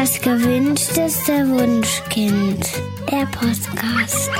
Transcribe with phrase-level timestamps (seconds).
[0.00, 2.64] Das gewünschteste Wunschkind.
[3.10, 4.30] Der Podcast.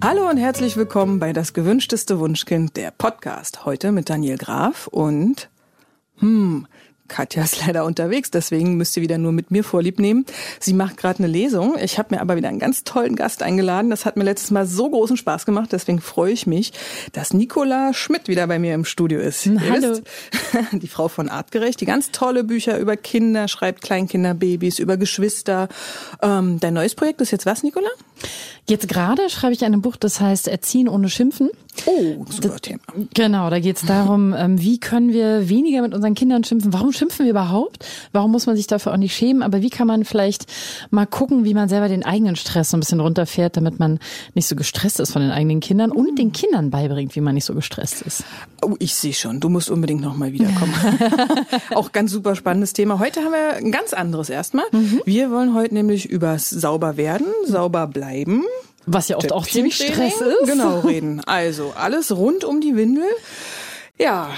[0.00, 3.64] Hallo und herzlich willkommen bei Das gewünschteste Wunschkind, der Podcast.
[3.64, 5.50] Heute mit Daniel Graf und,
[6.18, 6.68] hm,
[7.12, 10.24] Katja ist leider unterwegs, deswegen müsst ihr wieder nur mit mir Vorlieb nehmen.
[10.58, 11.76] Sie macht gerade eine Lesung.
[11.78, 13.90] Ich habe mir aber wieder einen ganz tollen Gast eingeladen.
[13.90, 16.72] Das hat mir letztes Mal so großen Spaß gemacht, deswegen freue ich mich,
[17.12, 19.46] dass Nicola Schmidt wieder bei mir im Studio ist.
[19.46, 19.90] Hallo.
[19.90, 20.02] Wisst,
[20.72, 25.68] die Frau von Artgerecht, die ganz tolle Bücher über Kinder schreibt, Kleinkinder, Babys, über Geschwister.
[26.22, 27.90] Ähm, dein neues Projekt ist jetzt was, Nicola?
[28.68, 31.50] Jetzt gerade schreibe ich ein Buch, das heißt Erziehen ohne Schimpfen.
[31.86, 32.80] Oh, super Thema.
[33.14, 36.72] Genau, da geht es darum, ähm, wie können wir weniger mit unseren Kindern schimpfen?
[36.72, 37.84] Warum schimpfen wir überhaupt?
[38.12, 39.42] Warum muss man sich dafür auch nicht schämen?
[39.42, 40.46] Aber wie kann man vielleicht
[40.90, 43.98] mal gucken, wie man selber den eigenen Stress so ein bisschen runterfährt, damit man
[44.34, 47.46] nicht so gestresst ist von den eigenen Kindern und den Kindern beibringt, wie man nicht
[47.46, 48.22] so gestresst ist?
[48.60, 50.74] Oh, ich sehe schon, du musst unbedingt nochmal wiederkommen.
[51.74, 53.00] auch ganz super spannendes Thema.
[53.00, 54.66] Heute haben wir ein ganz anderes erstmal.
[54.72, 55.00] Mhm.
[55.04, 58.44] Wir wollen heute nämlich übers sauber werden, sauber bleiben
[58.86, 60.46] was ja oft auch ziemlich Stress ist.
[60.46, 61.20] Genau, reden.
[61.24, 63.04] Also alles rund um die Windel.
[63.98, 64.30] Ja,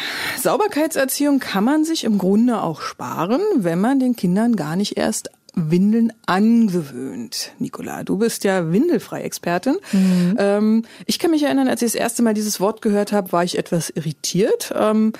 [0.43, 5.31] Sauberkeitserziehung kann man sich im Grunde auch sparen, wenn man den Kindern gar nicht erst
[5.55, 7.53] Windeln angewöhnt.
[7.59, 9.77] Nicola, du bist ja Windelfrei-Expertin.
[9.93, 10.37] Mhm.
[10.39, 13.45] Ähm, ich kann mich erinnern, als ich das erste Mal dieses Wort gehört habe, war
[13.45, 14.75] ich etwas irritiert.
[14.77, 15.13] Ähm,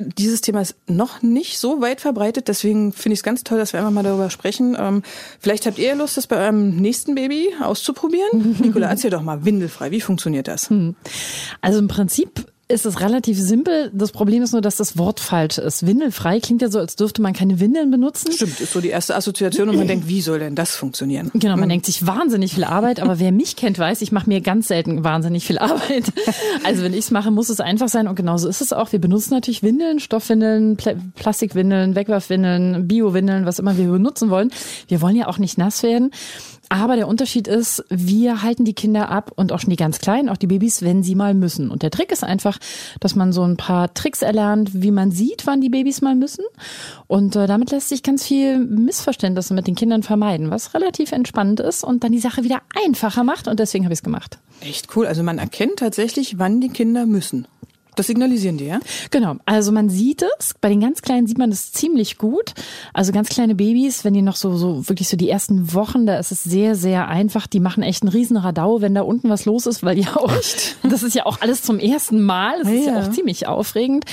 [0.00, 3.72] dieses Thema ist noch nicht so weit verbreitet, deswegen finde ich es ganz toll, dass
[3.72, 4.76] wir einfach mal darüber sprechen.
[4.78, 5.02] Ähm,
[5.38, 8.56] vielleicht habt ihr Lust, das bei eurem nächsten Baby auszuprobieren?
[8.60, 10.70] Nicola, erzähl doch mal, windelfrei, wie funktioniert das?
[10.70, 10.96] Hm.
[11.60, 13.90] Also im Prinzip ist es relativ simpel.
[13.92, 15.86] Das Problem ist nur, dass das Wort falsch ist.
[15.86, 18.32] Windelfrei klingt ja so, als dürfte man keine Windeln benutzen.
[18.32, 21.30] Stimmt, ist so die erste Assoziation und man denkt, wie soll denn das funktionieren?
[21.34, 21.70] Genau, man mhm.
[21.70, 25.04] denkt sich wahnsinnig viel Arbeit, aber wer mich kennt, weiß, ich mache mir ganz selten
[25.04, 26.12] wahnsinnig viel Arbeit.
[26.62, 28.92] Also wenn ich es mache, muss es einfach sein und genauso ist es auch.
[28.92, 34.50] Wir benutzen natürlich Windeln, Stoffwindeln, Pl Plastikwindeln, Wegwerfwindeln, Biowindeln, was immer wir benutzen wollen.
[34.88, 36.10] Wir wollen ja auch nicht nass werden.
[36.72, 40.28] Aber der Unterschied ist, wir halten die Kinder ab und auch schon die ganz Kleinen,
[40.28, 41.68] auch die Babys, wenn sie mal müssen.
[41.68, 42.58] Und der Trick ist einfach,
[43.00, 46.44] dass man so ein paar Tricks erlernt, wie man sieht, wann die Babys mal müssen.
[47.08, 51.58] Und äh, damit lässt sich ganz viel Missverständnisse mit den Kindern vermeiden, was relativ entspannend
[51.58, 53.48] ist und dann die Sache wieder einfacher macht.
[53.48, 54.38] Und deswegen habe ich es gemacht.
[54.60, 55.08] Echt cool.
[55.08, 57.48] Also man erkennt tatsächlich, wann die Kinder müssen.
[57.96, 58.80] Das signalisieren die, ja?
[59.10, 59.36] Genau.
[59.44, 60.54] Also man sieht es.
[60.60, 62.54] Bei den ganz Kleinen sieht man es ziemlich gut.
[62.94, 66.18] Also ganz kleine Babys, wenn die noch so, so wirklich so die ersten Wochen, da
[66.18, 67.46] ist es sehr, sehr einfach.
[67.46, 70.32] Die machen echt einen riesen Radau, wenn da unten was los ist, weil die auch,
[70.32, 70.76] echt?
[70.90, 72.58] das ist ja auch alles zum ersten Mal.
[72.60, 74.04] Das ja, ist ja, ja auch ziemlich aufregend.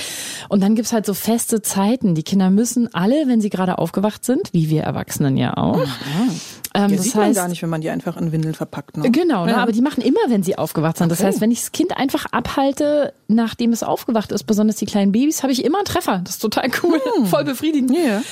[0.48, 2.14] Und dann gibt's halt so feste Zeiten.
[2.14, 6.28] Die Kinder müssen alle, wenn sie gerade aufgewacht sind, wie wir Erwachsenen ja auch, Aha.
[6.74, 8.96] Ähm, ja, das sieht man gar nicht, wenn man die einfach in Windeln verpackt.
[8.96, 9.10] Ne?
[9.10, 11.06] Genau, ne, aber die machen immer, wenn sie aufgewacht sind.
[11.06, 11.16] Okay.
[11.16, 15.12] Das heißt, wenn ich das Kind einfach abhalte, nachdem es aufgewacht ist, besonders die kleinen
[15.12, 16.20] Babys, habe ich immer einen Treffer.
[16.24, 17.26] Das ist total cool, hm.
[17.26, 17.90] voll befriedigend.
[17.90, 18.22] Yeah.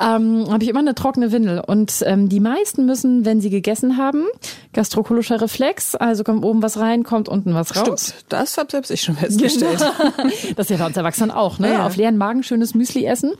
[0.00, 1.60] Ähm, habe ich immer eine trockene Windel.
[1.60, 4.26] Und ähm, die meisten müssen, wenn sie gegessen haben,
[4.72, 8.08] gastrokolischer Reflex, also kommt oben was rein, kommt unten was raus.
[8.08, 9.80] Stimmt, das habe selbst ich schon festgestellt.
[10.56, 11.72] das ist ja bei uns Erwachsenen auch, ne?
[11.72, 11.86] Ja.
[11.86, 13.32] Auf leeren Magen schönes Müsli essen.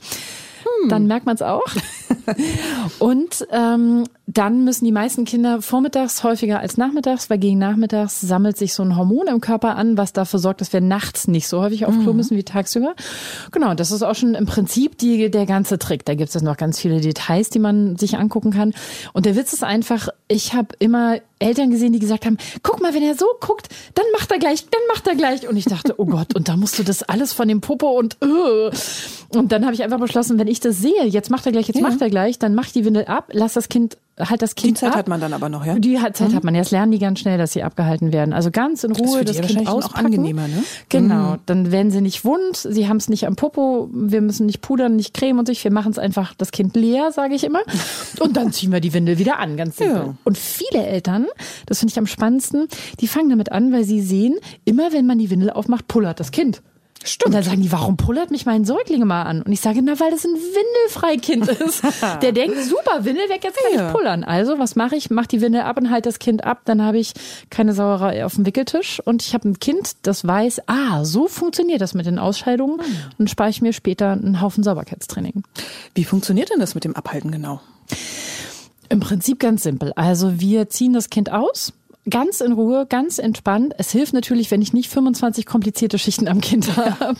[0.83, 0.89] Hm.
[0.89, 1.63] Dann merkt man es auch.
[2.99, 8.57] Und ähm, dann müssen die meisten Kinder vormittags häufiger als nachmittags, weil gegen nachmittags sammelt
[8.57, 11.61] sich so ein Hormon im Körper an, was dafür sorgt, dass wir nachts nicht so
[11.61, 12.17] häufig auf Klo mhm.
[12.17, 12.95] müssen wie tagsüber.
[13.51, 16.03] Genau, das ist auch schon im Prinzip die, der ganze Trick.
[16.05, 18.73] Da gibt es noch ganz viele Details, die man sich angucken kann.
[19.13, 22.93] Und der Witz ist einfach, ich habe immer Eltern gesehen, die gesagt haben, guck mal,
[22.93, 25.47] wenn er so guckt, dann macht er gleich, dann macht er gleich.
[25.47, 28.17] Und ich dachte, oh Gott, und da musst du das alles von dem Popo und
[28.23, 28.69] uh.
[29.29, 31.79] und dann habe ich einfach beschlossen, wenn ich das sehe, jetzt macht er gleich, jetzt
[31.79, 31.87] ja.
[31.87, 34.81] macht er gleich, dann mach die Windel ab, lass das Kind halt das Kind Die
[34.81, 34.97] Zeit ab.
[34.97, 35.77] hat man dann aber noch, ja?
[35.77, 36.35] Die Zeit mhm.
[36.35, 36.55] hat man.
[36.55, 38.33] Jetzt lernen die ganz schnell, dass sie abgehalten werden.
[38.33, 39.95] Also ganz in Ruhe das, das Kind auspacken.
[39.95, 40.63] Auch angenehmer, ne?
[40.89, 41.33] Genau.
[41.33, 41.39] Mhm.
[41.45, 42.57] Dann werden sie nicht wund.
[42.57, 43.89] Sie haben es nicht am Popo.
[43.91, 45.63] Wir müssen nicht pudern, nicht cremen und sich.
[45.63, 47.61] Wir machen es einfach das Kind leer, sage ich immer.
[48.19, 49.97] Und dann ziehen wir die Windel wieder an, ganz simpel.
[49.97, 50.15] Ja.
[50.23, 51.27] Und viele Eltern,
[51.65, 52.67] das finde ich am spannendsten,
[52.99, 54.35] die fangen damit an, weil sie sehen,
[54.65, 56.61] immer wenn man die Windel aufmacht, pullert das Kind.
[57.03, 57.27] Stimmt.
[57.27, 59.41] Und dann sagen die, warum pullert mich mein Säugling mal an?
[59.41, 61.83] Und ich sage, na, weil das ein Windelfreikind ist.
[62.21, 63.87] Der denkt, super, Windel weg, jetzt kann ja.
[63.87, 64.23] ich pullern.
[64.23, 65.09] Also, was mache ich?
[65.09, 66.61] Mach die Windel ab und halt das Kind ab.
[66.65, 67.13] Dann habe ich
[67.49, 69.01] keine Sauerei auf dem Wickeltisch.
[69.05, 72.79] Und ich habe ein Kind, das weiß, ah, so funktioniert das mit den Ausscheidungen.
[72.79, 72.87] Hm.
[73.19, 75.43] Und spare ich mir später einen Haufen Sauberkeitstraining.
[75.95, 77.61] Wie funktioniert denn das mit dem Abhalten genau?
[78.89, 79.93] Im Prinzip ganz simpel.
[79.95, 81.73] Also wir ziehen das Kind aus,
[82.09, 83.73] ganz in Ruhe, ganz entspannt.
[83.77, 87.15] Es hilft natürlich, wenn ich nicht 25 komplizierte Schichten am Kind habe.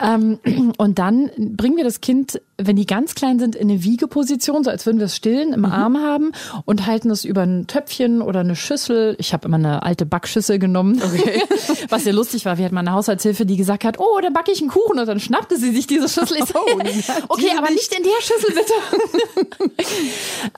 [0.00, 0.38] Ähm,
[0.76, 4.70] und dann bringen wir das Kind, wenn die ganz klein sind, in eine Wiegeposition, so
[4.70, 5.66] als würden wir es stillen, im mhm.
[5.66, 6.32] Arm haben
[6.64, 9.14] und halten es über ein Töpfchen oder eine Schüssel.
[9.18, 11.42] Ich habe immer eine alte Backschüssel genommen, okay.
[11.90, 12.58] was sehr lustig war.
[12.58, 15.06] Wir hatten mal eine Haushaltshilfe, die gesagt hat, oh, da backe ich einen Kuchen und
[15.06, 16.38] dann schnappte sie sich diese Schüssel.
[16.38, 16.78] Ich so, oh,
[17.28, 19.84] okay, aber nicht in der Schüssel bitte.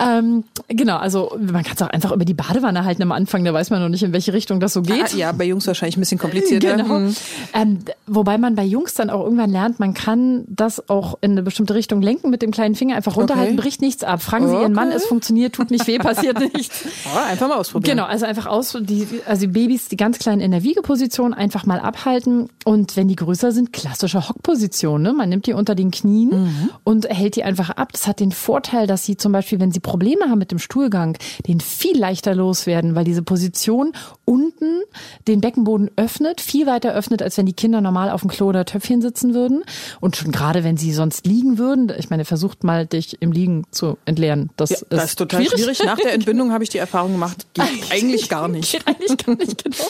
[0.01, 3.53] ähm, genau, also man kann es auch einfach über die Badewanne halten am Anfang, da
[3.53, 5.15] weiß man noch nicht, in welche Richtung das so geht.
[5.15, 6.77] Ah, ja, bei Jungs wahrscheinlich ein bisschen komplizierter.
[6.77, 7.01] Genau.
[7.01, 7.17] Mhm.
[7.55, 11.43] Ähm, wobei man bei Jungs dann auch irgendwann lernt, man kann das auch in eine
[11.43, 13.63] bestimmte Richtung lenken mit dem kleinen Finger, einfach runterhalten, okay.
[13.63, 14.23] bricht nichts ab.
[14.23, 14.63] Fragen Sie okay.
[14.63, 16.85] Ihren Mann, es funktioniert, tut nicht weh, passiert nichts.
[17.15, 17.99] Oh, einfach mal ausprobieren.
[17.99, 21.67] Genau, also einfach aus, die, also die Babys, die ganz kleinen in der Wiegeposition einfach
[21.67, 25.03] mal abhalten und wenn die größer sind, klassische Hockposition.
[25.03, 25.13] Ne?
[25.13, 26.71] Man nimmt die unter den Knien mhm.
[26.85, 27.93] und hält die einfach ab.
[27.93, 31.19] Das hat den Vorteil, dass sie zum Beispiel, wenn sie Probleme haben mit dem Stuhlgang,
[31.47, 33.93] den viel leichter loswerden, weil diese Position
[34.25, 34.83] unten
[35.27, 38.65] den Beckenboden öffnet, viel weiter öffnet, als wenn die Kinder normal auf dem Klo oder
[38.65, 39.63] Töpfchen sitzen würden.
[40.01, 43.65] Und schon gerade, wenn sie sonst liegen würden, ich meine, versucht mal, dich im Liegen
[43.71, 44.51] zu entleeren.
[44.57, 45.59] Das, ja, ist, das ist total schwierig.
[45.59, 45.83] schwierig.
[45.85, 48.73] Nach der Entbindung habe ich die Erfahrung gemacht, geht eigentlich gar nicht.
[48.73, 49.89] Geht eigentlich gar nicht, genau.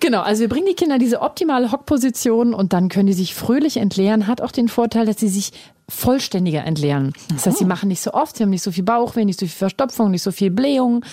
[0.00, 3.34] Genau, also wir bringen die Kinder in diese optimale Hockposition und dann können die sich
[3.34, 4.26] fröhlich entleeren.
[4.26, 5.52] Hat auch den Vorteil, dass sie sich
[5.88, 7.12] vollständiger entleeren.
[7.32, 9.46] Das heißt, sie machen nicht so oft, sie haben nicht so viel Bauchweh, nicht so
[9.46, 11.04] viel Verstopfung, nicht so viel Blähung.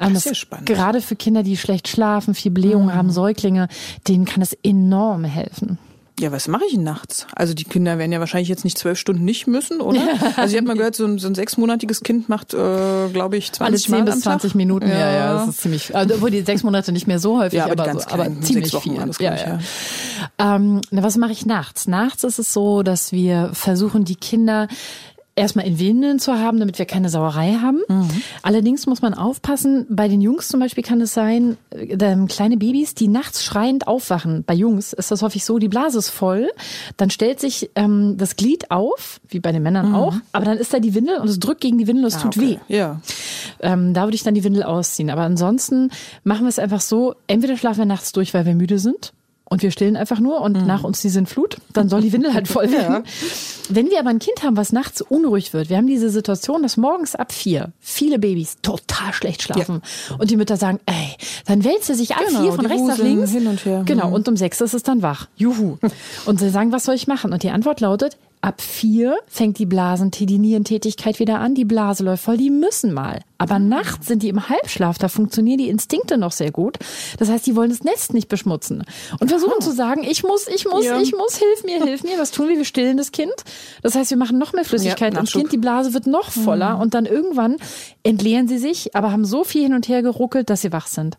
[0.00, 0.66] Ähm, das ist spannend.
[0.66, 2.94] Gerade für Kinder, die schlecht schlafen, viel Blähung mhm.
[2.94, 3.68] haben, Säuglinge,
[4.08, 5.78] denen kann es enorm helfen.
[6.20, 7.26] Ja, was mache ich nachts?
[7.34, 10.00] Also die Kinder werden ja wahrscheinlich jetzt nicht zwölf Stunden nicht müssen, oder?
[10.36, 13.52] Also ich habe mal gehört, so ein, so ein sechsmonatiges Kind macht, äh, glaube ich,
[13.52, 14.98] 20 Alle 10 Mal bis 20 Minuten, ja.
[14.98, 17.64] ja, ja, das ist ziemlich, also obwohl die sechs Monate nicht mehr so häufig, ja,
[17.64, 19.06] aber, aber, so, aber ziemlich Wochen viel.
[19.06, 19.58] Das ja, ja.
[20.38, 20.56] ja.
[20.56, 21.88] Ähm, na, was mache ich nachts?
[21.88, 24.68] Nachts ist es so, dass wir versuchen, die Kinder
[25.36, 27.82] erstmal in Windeln zu haben, damit wir keine Sauerei haben.
[27.88, 28.08] Mhm.
[28.42, 31.96] Allerdings muss man aufpassen, bei den Jungs zum Beispiel kann es sein, äh,
[32.28, 34.44] kleine Babys, die nachts schreiend aufwachen.
[34.46, 36.50] Bei Jungs ist das häufig so, die Blase ist voll,
[36.96, 39.94] dann stellt sich ähm, das Glied auf, wie bei den Männern mhm.
[39.94, 42.16] auch, aber dann ist da die Windel und es drückt gegen die Windel und es
[42.16, 42.58] ah, tut okay.
[42.68, 42.76] weh.
[42.76, 43.00] Ja.
[43.60, 45.10] Ähm, da würde ich dann die Windel ausziehen.
[45.10, 45.90] Aber ansonsten
[46.22, 49.12] machen wir es einfach so, entweder schlafen wir nachts durch, weil wir müde sind
[49.54, 50.66] und wir stillen einfach nur und mhm.
[50.66, 53.04] nach uns die Sintflut, dann soll die Windel halt voll werden.
[53.04, 53.10] Ja.
[53.68, 56.76] Wenn wir aber ein Kind haben, was nachts unruhig wird, wir haben diese Situation, dass
[56.76, 59.80] morgens ab vier viele Babys total schlecht schlafen
[60.10, 60.16] ja.
[60.16, 61.14] und die Mütter sagen, ey,
[61.46, 63.30] dann wälzt er sich ab genau, vier von rechts nach links.
[63.30, 63.82] Hin und her.
[63.86, 64.14] Genau, mhm.
[64.14, 65.28] und um sechs ist es dann wach.
[65.36, 65.76] Juhu.
[66.26, 67.32] Und sie sagen, was soll ich machen?
[67.32, 72.36] Und die Antwort lautet, Ab vier fängt die Blasentätigkeit wieder an, die Blase läuft voll,
[72.36, 73.22] die müssen mal.
[73.38, 76.78] Aber nachts sind die im Halbschlaf, da funktionieren die Instinkte noch sehr gut.
[77.18, 78.84] Das heißt, die wollen das Nest nicht beschmutzen
[79.18, 79.60] und versuchen oh.
[79.60, 81.00] zu sagen, ich muss, ich muss, ja.
[81.00, 82.18] ich muss, hilf mir, hilf mir.
[82.18, 82.56] Was tun wir?
[82.56, 83.32] Wir stillen das Kind.
[83.82, 86.76] Das heißt, wir machen noch mehr Flüssigkeit ja, ins Kind, die Blase wird noch voller
[86.76, 86.82] mhm.
[86.82, 87.56] und dann irgendwann
[88.04, 91.18] entleeren sie sich, aber haben so viel hin und her geruckelt, dass sie wach sind.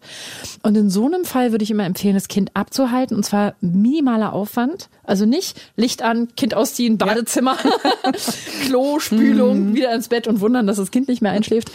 [0.63, 4.33] Und in so einem Fall würde ich immer empfehlen, das Kind abzuhalten und zwar minimaler
[4.33, 4.89] Aufwand.
[5.03, 8.11] Also nicht Licht an, Kind ausziehen, Badezimmer, ja.
[8.65, 9.75] Klo, Spülung, mhm.
[9.75, 11.71] wieder ins Bett und wundern, dass das Kind nicht mehr einschläft,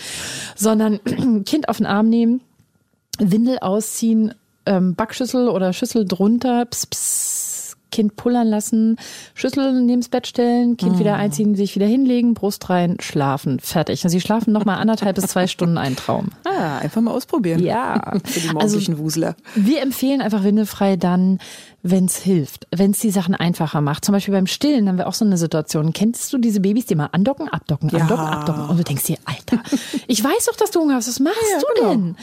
[0.55, 1.01] sondern
[1.45, 2.41] Kind auf den Arm nehmen,
[3.19, 4.35] Windel ausziehen,
[4.67, 7.50] ähm, Backschüssel oder Schüssel drunter, pss, pss,
[7.91, 8.97] Kind pullern lassen,
[9.35, 10.99] Schüssel neben das Bett stellen, Kind mhm.
[11.01, 14.05] wieder einziehen, sich wieder hinlegen, Brust rein, schlafen, fertig.
[14.05, 16.29] Und sie schlafen noch mal anderthalb bis zwei Stunden ein Traum.
[16.61, 17.63] Ah, einfach mal ausprobieren.
[17.63, 18.13] Ja.
[18.25, 19.37] Für die morgendlichen also, Wusler.
[19.55, 21.39] Wir empfehlen einfach windelfrei dann,
[21.83, 24.05] wenn es hilft, wenn es die Sachen einfacher macht.
[24.05, 25.93] Zum Beispiel beim Stillen haben wir auch so eine Situation.
[25.93, 28.31] Kennst du diese Babys, die mal andocken, abdocken, andocken, ja.
[28.31, 28.69] abdocken?
[28.69, 29.63] Und du denkst dir, Alter,
[30.07, 31.09] ich weiß doch, dass du Hunger hast.
[31.09, 31.91] Was machst ja, du genau.
[31.91, 32.17] denn?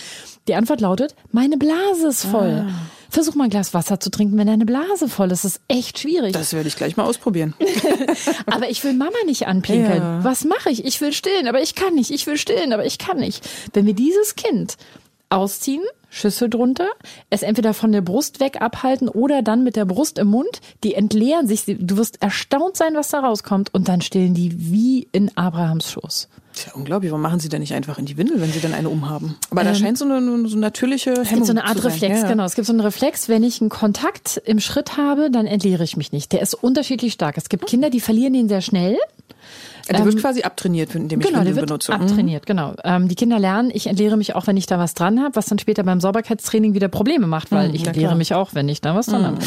[0.48, 2.66] Die Antwort lautet, meine Blase ist voll.
[2.68, 2.72] Ah.
[3.10, 5.44] Versuch mal ein Glas Wasser zu trinken, wenn deine Blase voll ist.
[5.44, 6.34] Das ist echt schwierig.
[6.34, 7.54] Das werde ich gleich mal ausprobieren.
[8.46, 10.02] aber ich will Mama nicht anpinkeln.
[10.02, 10.24] Ja.
[10.24, 10.86] Was mache ich?
[10.86, 12.12] Ich will stillen, aber ich kann nicht.
[12.12, 13.48] Ich will stillen, aber ich kann nicht.
[13.74, 14.76] Wenn wir dieses Kind
[15.30, 16.88] ausziehen, Schüssel drunter,
[17.30, 20.94] es entweder von der Brust weg abhalten oder dann mit der Brust im Mund, die
[20.94, 25.36] entleeren sich, du wirst erstaunt sein, was da rauskommt und dann stillen die wie in
[25.36, 26.30] Abrahams Schoß.
[26.58, 27.12] Ist ja unglaublich.
[27.12, 29.36] Warum machen Sie denn nicht einfach in die Windel, wenn Sie dann eine umhaben?
[29.52, 32.22] Aber ähm, da scheint so eine, so natürliche Hemmung Es gibt so eine Art Reflex,
[32.22, 32.28] ja.
[32.28, 32.46] genau.
[32.46, 35.98] Es gibt so einen Reflex, wenn ich einen Kontakt im Schritt habe, dann entleere ich
[35.98, 36.32] mich nicht.
[36.32, 37.38] Der ist unterschiedlich stark.
[37.38, 38.98] Es gibt Kinder, die verlieren ihn sehr schnell.
[39.88, 41.94] Der ähm, wird quasi abtrainiert, indem ich genau, Windeln der wird benutze.
[41.94, 42.48] Abtrainiert, mhm.
[42.48, 42.74] genau.
[42.84, 45.46] Ähm, die Kinder lernen, ich entleere mich auch, wenn ich da was dran habe, was
[45.46, 48.18] dann später beim Sauberkeitstraining wieder Probleme macht, weil mhm, ich entleere klar.
[48.18, 49.26] mich auch, wenn ich da was dran mhm.
[49.26, 49.38] habe.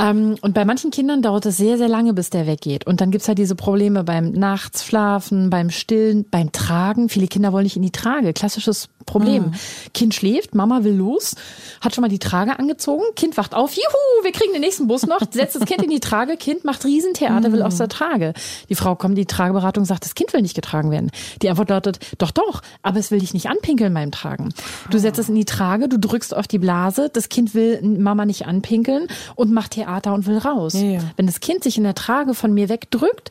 [0.00, 2.86] Ähm, und bei manchen Kindern dauert es sehr, sehr lange, bis der weggeht.
[2.86, 7.08] Und dann gibt's halt diese Probleme beim Nachts schlafen, beim Stillen, beim Tragen.
[7.08, 8.32] Viele Kinder wollen nicht in die Trage.
[8.32, 9.42] Klassisches Problem.
[9.44, 9.52] Mhm.
[9.92, 11.34] Kind schläft, Mama will los,
[11.80, 15.06] hat schon mal die Trage angezogen, Kind wacht auf, juhu, wir kriegen den nächsten Bus
[15.06, 18.34] noch, setzt das Kind in die Trage, Kind macht Riesentheater, will aus der Trage.
[18.68, 21.10] Die Frau kommt, die Trageberatung sagt, das Kind will nicht getragen werden.
[21.42, 24.54] Die Antwort lautet, doch, doch, aber es will dich nicht anpinkeln beim Tragen.
[24.90, 28.24] Du setzt es in die Trage, du drückst auf die Blase, das Kind will Mama
[28.24, 30.74] nicht anpinkeln und macht Theater und will raus.
[30.74, 31.00] Ja, ja.
[31.16, 33.30] Wenn das Kind sich in der Trage von mir wegdrückt,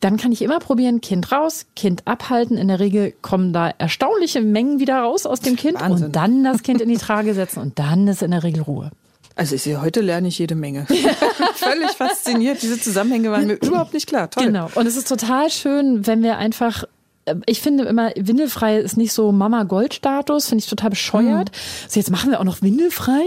[0.00, 2.56] dann kann ich immer probieren, Kind raus, Kind abhalten.
[2.56, 6.06] In der Regel kommen da erstaunliche Mengen wieder raus aus dem Kind Wahnsinn.
[6.06, 8.90] und dann das Kind in die Trage setzen und dann ist in der Regel Ruhe.
[9.36, 10.86] Also ich sehe, heute lerne ich jede Menge.
[11.54, 12.62] Völlig fasziniert.
[12.62, 14.30] Diese Zusammenhänge waren mir überhaupt nicht klar.
[14.30, 14.46] Toll.
[14.46, 14.70] Genau.
[14.74, 16.84] Und es ist total schön, wenn wir einfach
[17.26, 21.50] äh, ich finde immer, windelfrei ist nicht so Mama-Gold-Status, finde ich total bescheuert.
[21.50, 21.88] Mhm.
[21.88, 23.24] So, jetzt machen wir auch noch windelfrei,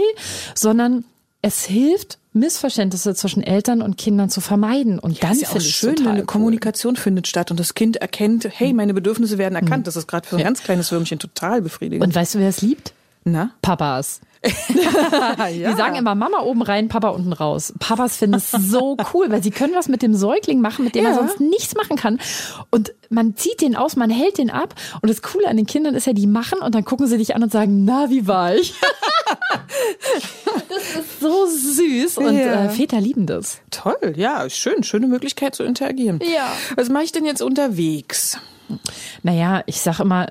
[0.54, 1.04] sondern
[1.42, 4.98] es hilft, Missverständnisse zwischen Eltern und Kindern zu vermeiden.
[4.98, 6.26] Und ja, dann ist ja auch schön, wenn eine cool.
[6.26, 9.78] Kommunikation findet statt und das Kind erkennt, hey, meine Bedürfnisse werden erkannt.
[9.78, 9.84] Hm.
[9.84, 10.44] Das ist gerade für ein ja.
[10.44, 12.04] ganz kleines Würmchen total befriedigend.
[12.04, 12.92] Und weißt du, wer es liebt?
[13.24, 13.50] Na?
[13.62, 14.20] Papas.
[14.44, 15.70] ja.
[15.70, 17.72] Die sagen immer Mama oben rein, Papa unten raus.
[17.78, 21.04] Papas finden es so cool, weil sie können was mit dem Säugling machen, mit dem
[21.04, 21.10] ja.
[21.10, 22.20] man sonst nichts machen kann.
[22.70, 24.74] Und man zieht den aus, man hält den ab.
[25.00, 27.34] Und das Coole an den Kindern ist ja, die machen und dann gucken sie dich
[27.34, 28.74] an und sagen, na, wie war ich?
[30.68, 32.66] das ist so süß und ja.
[32.66, 33.60] äh, Väter lieben das.
[33.70, 36.20] Toll, ja, schön, schöne Möglichkeit zu interagieren.
[36.22, 36.52] Ja.
[36.76, 38.38] Was mache ich denn jetzt unterwegs?
[39.22, 40.26] Naja, ich sag immer,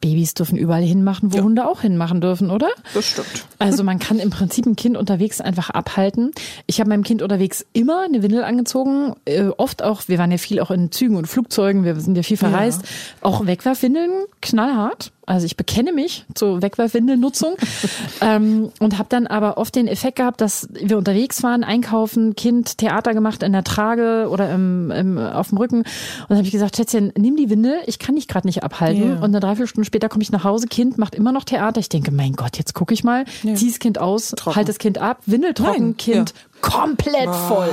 [0.00, 1.42] Babys dürfen überall hinmachen, wo ja.
[1.42, 2.68] Hunde auch hinmachen dürfen, oder?
[2.94, 3.46] Das stimmt.
[3.58, 6.32] Also man kann im Prinzip ein Kind unterwegs einfach abhalten.
[6.66, 10.38] Ich habe meinem Kind unterwegs immer eine Windel angezogen, äh, oft auch, wir waren ja
[10.38, 12.88] viel auch in Zügen und Flugzeugen, wir sind ja viel verreist, ja.
[13.22, 15.12] auch Wegwerfwindeln, knallhart.
[15.28, 17.56] Also ich bekenne mich zur Wegwerfwindelnutzung
[18.22, 22.78] ähm, und habe dann aber oft den Effekt gehabt, dass wir unterwegs waren, einkaufen, Kind
[22.78, 25.80] Theater gemacht in der Trage oder im, im, auf dem Rücken.
[25.80, 25.86] Und
[26.30, 29.02] dann habe ich gesagt, Schätzchen, nimm die Windel, ich kann dich gerade nicht abhalten.
[29.02, 29.16] Yeah.
[29.16, 31.78] Und eine Dreiviertelstunde später komme ich nach Hause, Kind macht immer noch Theater.
[31.78, 33.54] Ich denke, mein Gott, jetzt gucke ich mal, yeah.
[33.54, 34.56] zieh das Kind aus, trocken.
[34.56, 35.96] halt das Kind ab, Windel trocken, Nein.
[35.98, 36.60] Kind ja.
[36.62, 37.68] komplett voll.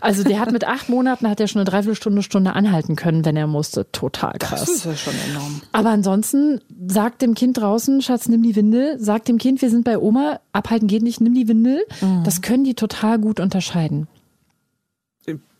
[0.00, 3.36] Also der hat mit acht Monaten hat er schon eine Dreiviertelstunde, Stunde anhalten können, wenn
[3.36, 3.90] er musste.
[3.92, 4.60] Total krass.
[4.60, 5.62] Das ist ja schon enorm.
[5.72, 8.98] Aber ansonsten sagt dem Kind draußen, Schatz, nimm die Windel.
[8.98, 11.80] Sagt dem Kind, wir sind bei Oma, abhalten geht nicht, nimm die Windel.
[12.00, 12.22] Mhm.
[12.24, 14.08] Das können die total gut unterscheiden.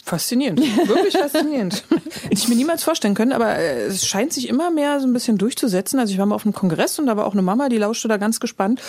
[0.05, 1.85] Faszinierend, wirklich faszinierend.
[2.23, 5.13] Hätte ich mir niemals vorstellen können, aber äh, es scheint sich immer mehr so ein
[5.13, 5.99] bisschen durchzusetzen.
[6.01, 8.09] Also ich war mal auf einem Kongress und da war auch eine Mama, die lauschte
[8.09, 8.81] da ganz gespannt.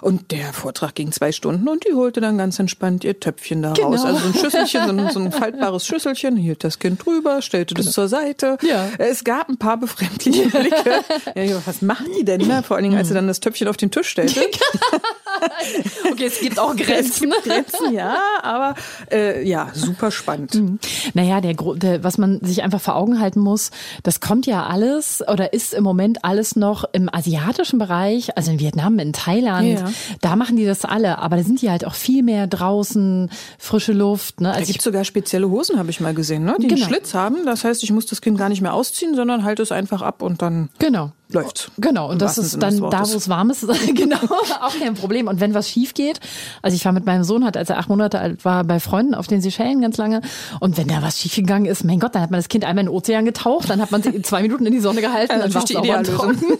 [0.00, 3.72] Und der Vortrag ging zwei Stunden und die holte dann ganz entspannt ihr Töpfchen da
[3.72, 3.88] genau.
[3.88, 4.04] raus.
[4.04, 7.74] Also so ein Schüsselchen, so ein, so ein faltbares Schüsselchen, hielt das Kind drüber, stellte
[7.74, 7.84] genau.
[7.84, 8.56] das zur Seite.
[8.62, 8.88] Ja.
[8.98, 11.04] Es gab ein paar befremdliche Blicke.
[11.34, 12.42] Ja, was macht die denn?
[12.42, 12.62] Ne?
[12.62, 14.40] Vor allen Dingen, als sie dann das Töpfchen auf den Tisch stellte.
[16.10, 17.30] okay, es gibt auch Grenzen.
[17.30, 18.74] Gibt Grenzen, ja, aber
[19.10, 20.59] äh, ja, super spannend.
[20.60, 20.78] Mhm.
[21.14, 23.70] Naja, der, der, was man sich einfach vor Augen halten muss,
[24.02, 28.60] das kommt ja alles oder ist im Moment alles noch im asiatischen Bereich, also in
[28.60, 29.80] Vietnam, in Thailand.
[29.80, 29.92] Ja.
[30.20, 33.92] Da machen die das alle, aber da sind die halt auch viel mehr draußen, frische
[33.92, 34.40] Luft.
[34.40, 34.48] Ne?
[34.48, 36.56] Also da gibt sogar spezielle Hosen, habe ich mal gesehen, ne?
[36.60, 36.82] die genau.
[36.82, 37.44] einen Schlitz haben.
[37.44, 40.22] Das heißt, ich muss das Kind gar nicht mehr ausziehen, sondern halte es einfach ab
[40.22, 40.68] und dann.
[40.78, 41.70] Genau läuft.
[41.78, 44.18] Genau, und das ist dann da, wo es warm ist, genau,
[44.60, 45.28] auch kein Problem.
[45.28, 46.20] Und wenn was schief geht,
[46.62, 49.14] also ich war mit meinem Sohn, hat, als er acht Monate alt war, bei Freunden
[49.14, 50.20] auf den Seychellen ganz lange.
[50.60, 52.84] Und wenn da was schief gegangen ist, mein Gott, dann hat man das Kind einmal
[52.84, 55.38] in den Ozean getaucht, dann hat man sie zwei Minuten in die Sonne gehalten, ja,
[55.38, 56.38] dann war es auch trocken.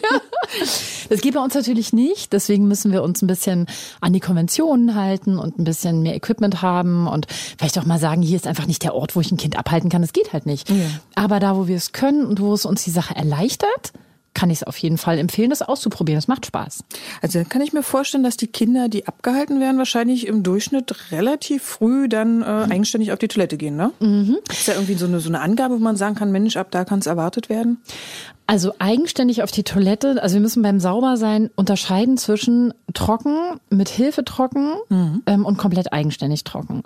[1.09, 2.33] Das geht bei uns natürlich nicht.
[2.33, 3.67] Deswegen müssen wir uns ein bisschen
[4.01, 7.27] an die Konventionen halten und ein bisschen mehr Equipment haben und
[7.59, 9.91] vielleicht auch mal sagen, hier ist einfach nicht der Ort, wo ich ein Kind abhalten
[9.91, 10.03] kann.
[10.03, 10.71] Das geht halt nicht.
[10.71, 10.77] Ja.
[11.17, 13.93] Aber da, wo wir es können und wo es uns die Sache erleichtert,
[14.35, 16.19] kann ich es auf jeden Fall empfehlen, das auszuprobieren.
[16.19, 16.85] Das macht Spaß.
[17.21, 21.63] Also kann ich mir vorstellen, dass die Kinder, die abgehalten werden, wahrscheinlich im Durchschnitt relativ
[21.63, 22.73] früh dann äh, mhm.
[22.73, 23.93] eigenständig auf die Toilette gehen, ne?
[24.01, 24.39] Mhm.
[24.51, 26.85] Ist da irgendwie so eine, so eine Angabe, wo man sagen kann, Mensch, ab da
[26.85, 27.79] kann es erwartet werden?
[28.51, 34.25] Also eigenständig auf die Toilette, also wir müssen beim Saubersein unterscheiden zwischen trocken, mit Hilfe
[34.25, 35.23] trocken mhm.
[35.27, 36.83] ähm, und komplett eigenständig trocken.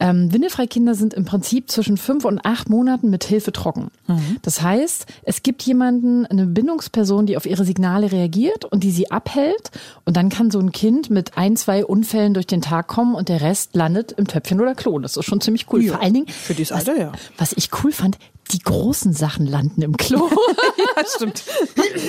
[0.00, 3.92] Ähm, Windelfreikinder sind im Prinzip zwischen fünf und acht Monaten mit Hilfe trocken.
[4.08, 4.38] Mhm.
[4.42, 9.08] Das heißt, es gibt jemanden, eine Bindungsperson, die auf ihre Signale reagiert und die sie
[9.08, 9.70] abhält
[10.06, 13.28] und dann kann so ein Kind mit ein, zwei Unfällen durch den Tag kommen und
[13.28, 14.98] der Rest landet im Töpfchen oder Klo.
[14.98, 15.84] Das ist schon ziemlich cool.
[15.84, 17.12] Ja, Vor allen Dingen, für dieses Alter, was, ja.
[17.38, 18.18] Was ich cool fand,
[18.52, 20.28] die großen Sachen landen im Klo.
[20.96, 21.44] ja, stimmt.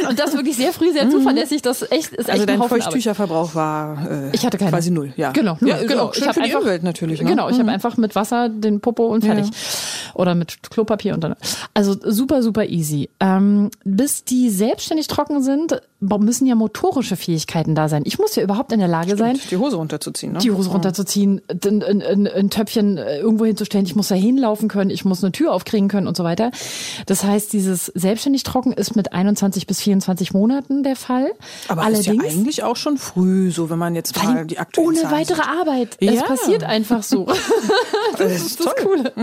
[0.07, 1.11] Und das wirklich sehr früh, sehr mhm.
[1.11, 1.61] zuverlässig.
[1.61, 4.71] Das echt ist also echt dein Feuchttücherverbrauch war äh, ich hatte keine.
[4.71, 5.13] quasi null.
[5.17, 6.11] Ja, genau, null, ja, genau.
[6.13, 7.21] ich habe einfach Umwelt natürlich.
[7.21, 7.29] Ne?
[7.29, 7.61] Genau, ich mhm.
[7.61, 9.47] habe einfach mit Wasser den Popo und fertig.
[9.47, 10.11] Ja.
[10.13, 11.35] oder mit Klopapier und dann.
[11.73, 13.09] Also super, super easy.
[13.19, 18.03] Ähm, bis die selbstständig trocken sind, müssen ja motorische Fähigkeiten da sein.
[18.05, 20.33] Ich muss ja überhaupt in der Lage Stimmt, sein, die Hose runterzuziehen.
[20.33, 20.39] Ne?
[20.39, 23.85] die Hose runterzuziehen, ein, ein, ein, ein Töpfchen äh, irgendwo hinzustellen.
[23.85, 26.51] Ich muss da hinlaufen können, ich muss eine Tür aufkriegen können und so weiter.
[27.05, 31.31] Das heißt, dieses selbstständig trocken ist mit 21 bis 24 Monaten der Fall.
[31.67, 34.89] Aber Allerdings ist ja eigentlich auch schon früh, so wenn man jetzt mal die aktuellen
[34.89, 35.59] ohne Zahlen weitere sieht.
[35.59, 35.97] Arbeit.
[35.99, 36.11] Ja.
[36.11, 37.27] Es passiert einfach so.
[38.17, 38.75] Das ist Das.
[38.81, 39.13] Coole.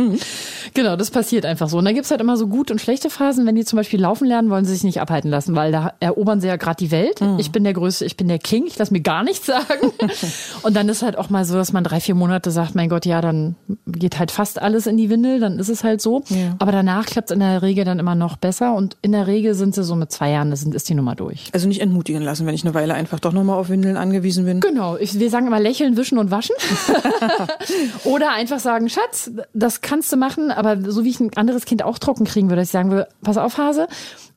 [0.75, 1.79] Genau, das passiert einfach so.
[1.79, 3.45] Und da gibt's halt immer so gut und schlechte Phasen.
[3.47, 6.41] Wenn die zum Beispiel laufen lernen, wollen sie sich nicht abhalten lassen, weil da erobern
[6.41, 7.21] sie ja gerade die Welt.
[7.39, 9.93] Ich bin der Größte, ich bin der King, ich lass mir gar nichts sagen.
[10.63, 13.05] und dann ist halt auch mal so, dass man drei, vier Monate sagt, mein Gott,
[13.07, 13.57] ja, dann
[13.87, 16.23] geht halt fast alles in die Windel, dann ist es halt so.
[16.29, 16.55] Ja.
[16.59, 18.75] Aber danach klappt's in der Regel dann immer noch besser.
[18.75, 21.15] Und in der Regel sind sie so mit zwei Jahren, das sind, ist die Nummer
[21.15, 21.49] durch.
[21.53, 24.61] Also nicht entmutigen lassen, wenn ich eine Weile einfach doch nochmal auf Windeln angewiesen bin.
[24.61, 26.55] Genau, ich, wir sagen immer lächeln, wischen und waschen.
[28.05, 31.83] Oder einfach sagen, Schatz, das kannst du machen, aber so wie ich ein anderes Kind
[31.83, 33.89] auch trocken kriegen würde, ich sagen würde, pass auf, Hase,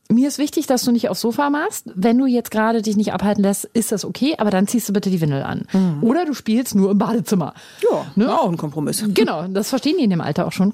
[0.09, 1.89] mir ist wichtig, dass du nicht aufs Sofa machst.
[1.93, 4.93] Wenn du jetzt gerade dich nicht abhalten lässt, ist das okay, aber dann ziehst du
[4.93, 5.65] bitte die Windel an.
[6.01, 7.53] Oder du spielst nur im Badezimmer.
[7.83, 8.33] Ja, Ne?
[8.33, 9.03] auch ein Kompromiss.
[9.13, 10.73] Genau, das verstehen die in dem Alter auch schon.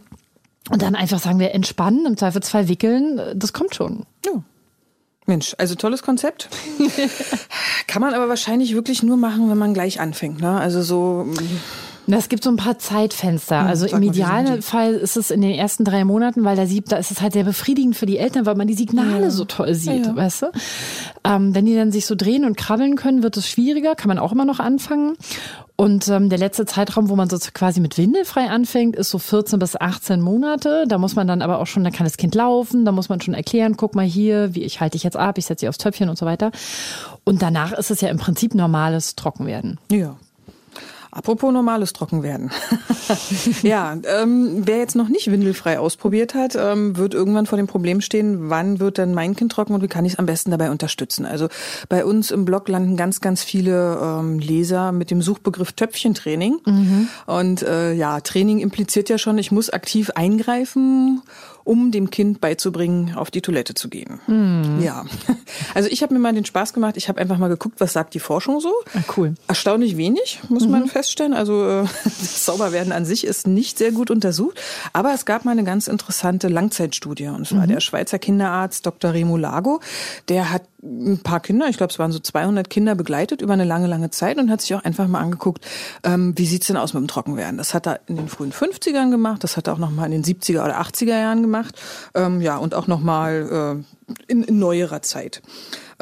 [0.70, 4.06] Und dann einfach sagen wir entspannen, im Zweifelsfall wickeln, das kommt schon.
[4.26, 4.32] Ja.
[5.26, 6.50] Mensch, also tolles Konzept.
[7.88, 10.42] Kann man aber wahrscheinlich wirklich nur machen, wenn man gleich anfängt.
[10.42, 10.60] Ne?
[10.60, 11.42] Also so, Na,
[12.08, 13.60] Es gibt so ein paar Zeitfenster.
[13.60, 16.98] Also sag im Idealfall ist es in den ersten drei Monaten, weil da sieht, da
[16.98, 20.06] ist es halt sehr befriedigend für die Eltern, weil man die Signale so toll sieht,
[20.06, 20.16] Ja.
[20.16, 20.46] weißt du?
[21.24, 24.20] Ähm, wenn die dann sich so drehen und krabbeln können, wird es schwieriger, kann man
[24.20, 25.16] auch immer noch anfangen.
[25.76, 29.58] Und ähm, der letzte Zeitraum, wo man so quasi mit windelfrei anfängt, ist so 14
[29.58, 30.86] bis 18 Monate.
[30.88, 33.22] Da muss man dann aber auch schon, da kann das Kind laufen, da muss man
[33.22, 35.80] schon erklären, guck mal hier, wie ich halte dich jetzt ab, ich setze dich aufs
[35.80, 36.52] Töpfchen und so weiter.
[37.24, 39.80] Und danach ist es ja im Prinzip normales Trockenwerden.
[39.90, 40.16] ja.
[41.16, 42.50] Apropos normales Trockenwerden.
[43.62, 48.02] ja, ähm, wer jetzt noch nicht windelfrei ausprobiert hat, ähm, wird irgendwann vor dem Problem
[48.02, 50.72] stehen, wann wird denn mein Kind trocken und wie kann ich es am besten dabei
[50.72, 51.28] unterstützen?
[51.28, 51.50] Also
[51.88, 56.60] bei uns im Blog landen ganz, ganz viele ähm, Leser mit dem Suchbegriff Töpfchentraining.
[57.28, 61.22] Und äh, ja, Training impliziert ja schon, ich muss aktiv eingreifen,
[61.64, 64.20] um dem Kind beizubringen, auf die Toilette zu gehen.
[64.82, 65.06] Ja,
[65.74, 68.14] also ich habe mir mal den Spaß gemacht, ich habe einfach mal geguckt, was sagt
[68.14, 68.74] die Forschung so.
[68.94, 69.36] Ah, cool.
[69.48, 71.34] Erstaunlich wenig, muss man feststellen.
[71.34, 74.60] Also äh, das Sauberwerden an sich ist nicht sehr gut untersucht.
[74.92, 77.28] Aber es gab mal eine ganz interessante Langzeitstudie.
[77.28, 79.14] Und es war der Schweizer Kinderarzt Dr.
[79.14, 79.80] Remo Lago.
[80.30, 83.64] Der hat ein paar Kinder, ich glaube es waren so 200 Kinder begleitet über eine
[83.64, 85.66] lange, lange Zeit und hat sich auch einfach mal angeguckt,
[86.04, 87.58] ähm, wie sieht's denn aus mit dem Trockenwerden.
[87.58, 90.12] Das hat er in den frühen 50ern gemacht, das hat er auch noch mal in
[90.12, 91.53] den 70er oder 80er Jahren gemacht.
[92.16, 95.42] Ähm, ja, und auch noch mal äh, in, in neuerer Zeit.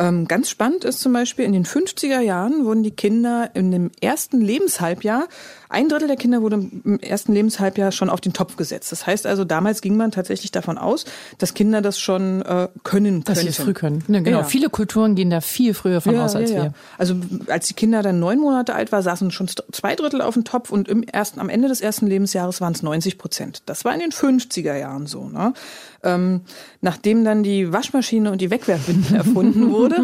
[0.01, 3.91] Ähm, ganz spannend ist zum Beispiel, in den 50er Jahren wurden die Kinder in dem
[4.01, 5.27] ersten Lebenshalbjahr,
[5.69, 8.91] ein Drittel der Kinder wurde im ersten Lebenshalbjahr schon auf den Topf gesetzt.
[8.91, 11.05] Das heißt also, damals ging man tatsächlich davon aus,
[11.37, 14.03] dass Kinder das schon äh, können Dass sie es früh können.
[14.07, 14.39] Ne, genau.
[14.39, 14.43] Ja.
[14.43, 16.73] Viele Kulturen gehen da viel früher von aus als wir.
[16.97, 17.15] Also
[17.47, 20.71] als die Kinder dann neun Monate alt war, saßen schon zwei Drittel auf dem Topf
[20.71, 23.61] und im ersten, am Ende des ersten Lebensjahres waren es 90 Prozent.
[23.67, 25.29] Das war in den 50er Jahren so.
[25.29, 25.53] Ne?
[26.03, 26.41] Ähm,
[26.81, 29.97] nachdem dann die Waschmaschine und die Wegwerfwindel erfunden wurde,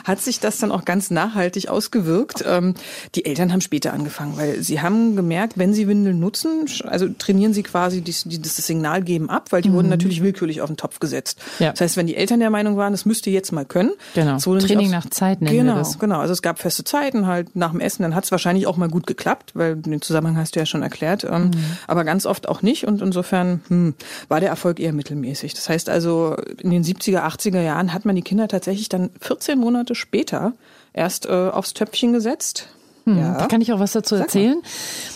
[0.04, 2.44] hat sich das dann auch ganz nachhaltig ausgewirkt.
[2.46, 2.74] Ähm,
[3.14, 7.52] die Eltern haben später angefangen, weil sie haben gemerkt, wenn sie Windeln nutzen, also trainieren
[7.52, 10.76] sie quasi die, die, das Signal geben ab, weil die wurden natürlich willkürlich auf den
[10.76, 11.40] Topf gesetzt.
[11.58, 11.70] Ja.
[11.72, 14.38] Das heißt, wenn die Eltern der Meinung waren, das müsst ihr jetzt mal können, Genau.
[14.38, 15.98] Training nach Zeit nennen wir genau, das.
[15.98, 18.76] Genau, also es gab feste Zeiten halt nach dem Essen, dann hat es wahrscheinlich auch
[18.76, 21.52] mal gut geklappt, weil den Zusammenhang hast du ja schon erklärt, ähm, Mhm.
[21.86, 23.94] aber ganz oft auch nicht und insofern hm,
[24.28, 25.54] war der Erfolg eher mittelmäßig.
[25.54, 29.58] Das heißt also, in den 70er, 80er Jahren hat man die Kinder tatsächlich dann 14
[29.58, 30.52] Monate später
[30.92, 32.68] erst äh, aufs Töpfchen gesetzt.
[33.38, 34.60] Da kann ich auch was dazu erzählen.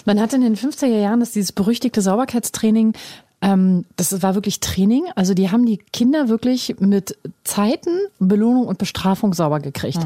[0.04, 2.92] Man hatte in den 50er Jahren das dieses berüchtigte Sauberkeitstraining.
[3.42, 5.04] Ähm, das war wirklich Training.
[5.16, 9.98] Also die haben die Kinder wirklich mit Zeiten, Belohnung und Bestrafung sauber gekriegt.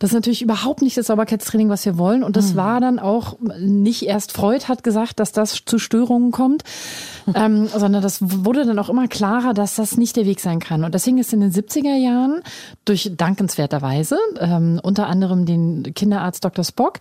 [0.00, 2.24] Das ist natürlich überhaupt nicht das Sauberkeitstraining, was wir wollen.
[2.24, 6.64] Und das war dann auch nicht erst Freud hat gesagt, dass das zu Störungen kommt,
[7.34, 10.82] ähm, sondern das wurde dann auch immer klarer, dass das nicht der Weg sein kann.
[10.82, 12.42] Und deswegen ist in den 70er Jahren
[12.84, 16.64] durch dankenswerterweise ähm, unter anderem den Kinderarzt Dr.
[16.64, 16.98] Spock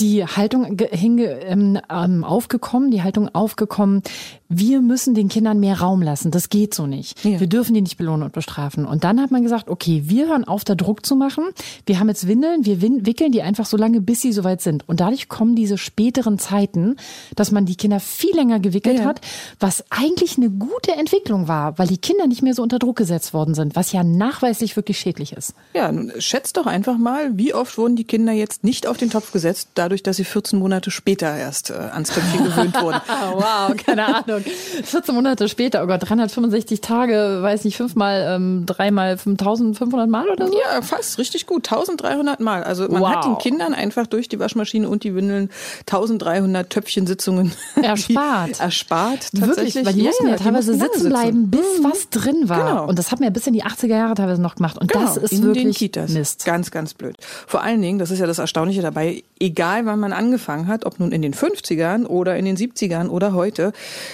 [0.00, 4.02] die Haltung ge- hinge, ähm, ähm, aufgekommen, die Haltung aufgekommen,
[4.48, 6.30] wir müssen den Kindern mehr Raum lassen.
[6.30, 7.24] Das geht so nicht.
[7.24, 7.38] Ja.
[7.40, 8.86] Wir dürfen die nicht belohnen und bestrafen.
[8.86, 11.44] Und dann hat man gesagt, okay, wir hören auf, da Druck zu machen.
[11.86, 14.88] Wir haben jetzt Windeln, wir wickeln die einfach so lange, bis sie soweit sind.
[14.88, 16.96] Und dadurch kommen diese späteren Zeiten,
[17.36, 19.04] dass man die Kinder viel länger gewickelt Ja.
[19.04, 19.20] hat,
[19.60, 23.34] was eigentlich eine gute Entwicklung war, weil die Kinder nicht mehr so unter Druck gesetzt
[23.34, 25.54] worden sind, was ja nachweislich wirklich schädlich ist.
[25.74, 29.10] Ja, nun schätzt doch einfach mal, wie oft wurden die Kinder jetzt nicht auf den
[29.10, 33.00] Topf gesetzt, dadurch, dass sie 14 Monate später erst äh, ans Töpfchen gewöhnt wurden.
[33.34, 34.44] wow, keine Ahnung.
[35.08, 40.28] 14 18 Monate später, oh Gott, 365 Tage, weiß nicht, fünfmal, ähm, dreimal 5500 Mal
[40.28, 40.52] oder so?
[40.54, 41.70] Ja, fast, richtig gut.
[41.70, 42.62] 1300 Mal.
[42.62, 43.08] Also man Wow.
[43.08, 45.50] hat den Kindern einfach durch die Waschmaschine und die Windeln
[45.86, 48.60] 1300 Töpfchensitzungen Erspart.
[48.60, 49.30] erspart.
[49.32, 49.86] Wirklich, Tatsächlich.
[49.86, 52.58] weil die mussten ja, teilweise mussten sitzen bleiben, bis was drin war.
[52.68, 52.88] Genau.
[52.88, 54.78] Und das hat man ja bis in die 80er Jahre teilweise noch gemacht.
[54.78, 56.10] Und Genau, das ist in wirklich den Kitas.
[56.10, 56.44] Mist.
[56.44, 57.16] Ganz, ganz blöd.
[57.46, 61.00] Vor allen Dingen, das ist ja das Erstaunliche dabei, egal wann man angefangen hat, ob
[61.00, 63.72] nun in den 50ern oder in den 70ern oder heute,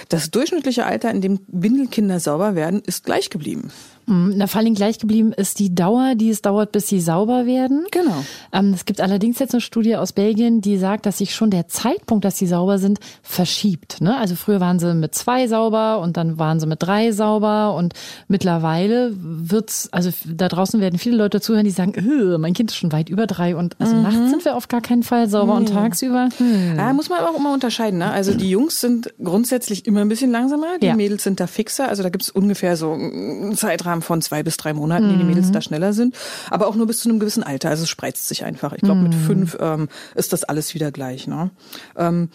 [0.09, 3.71] das durchschnittliche Alter, in dem Windelkinder sauber werden, ist gleich geblieben.
[4.07, 7.45] Mhm, Na, vor allem gleich geblieben ist die Dauer, die es dauert, bis sie sauber
[7.45, 7.85] werden.
[7.91, 8.23] Genau.
[8.53, 11.67] Ähm, es gibt allerdings jetzt eine Studie aus Belgien, die sagt, dass sich schon der
[11.67, 14.01] Zeitpunkt, dass sie sauber sind, verschiebt.
[14.01, 14.15] Ne?
[14.17, 17.93] Also früher waren sie mit zwei sauber und dann waren sie mit drei sauber und
[18.27, 22.77] mittlerweile wird's, also da draußen werden viele Leute zuhören, die sagen, "Äh, mein Kind ist
[22.77, 25.69] schon weit über drei und also nachts sind wir auf gar keinen Fall sauber und
[25.69, 26.29] tagsüber.
[26.37, 26.75] Hm.
[26.77, 27.99] Ja, muss man aber auch immer unterscheiden.
[27.99, 28.11] Ne?
[28.11, 30.95] Also die Jungs sind grundsätzlich immer ein bisschen langsamer, die Ja.
[30.95, 31.87] Mädels sind da fixer.
[31.89, 35.23] Also da gibt es ungefähr so einen Zeitrahmen von zwei bis drei Monaten, die die
[35.23, 36.15] Mädels da schneller sind.
[36.49, 37.69] Aber auch nur bis zu einem gewissen Alter.
[37.69, 38.73] Also es spreizt sich einfach.
[38.73, 41.27] Ich glaube, mit fünf ähm, ist das alles wieder gleich.
[41.27, 41.51] Ne?
[41.97, 42.29] Ähm,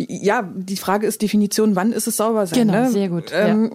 [0.00, 2.68] ja, die Frage ist Definition, wann ist es sauber sein?
[2.68, 2.90] Genau, ne?
[2.90, 3.68] sehr gut, Ähm,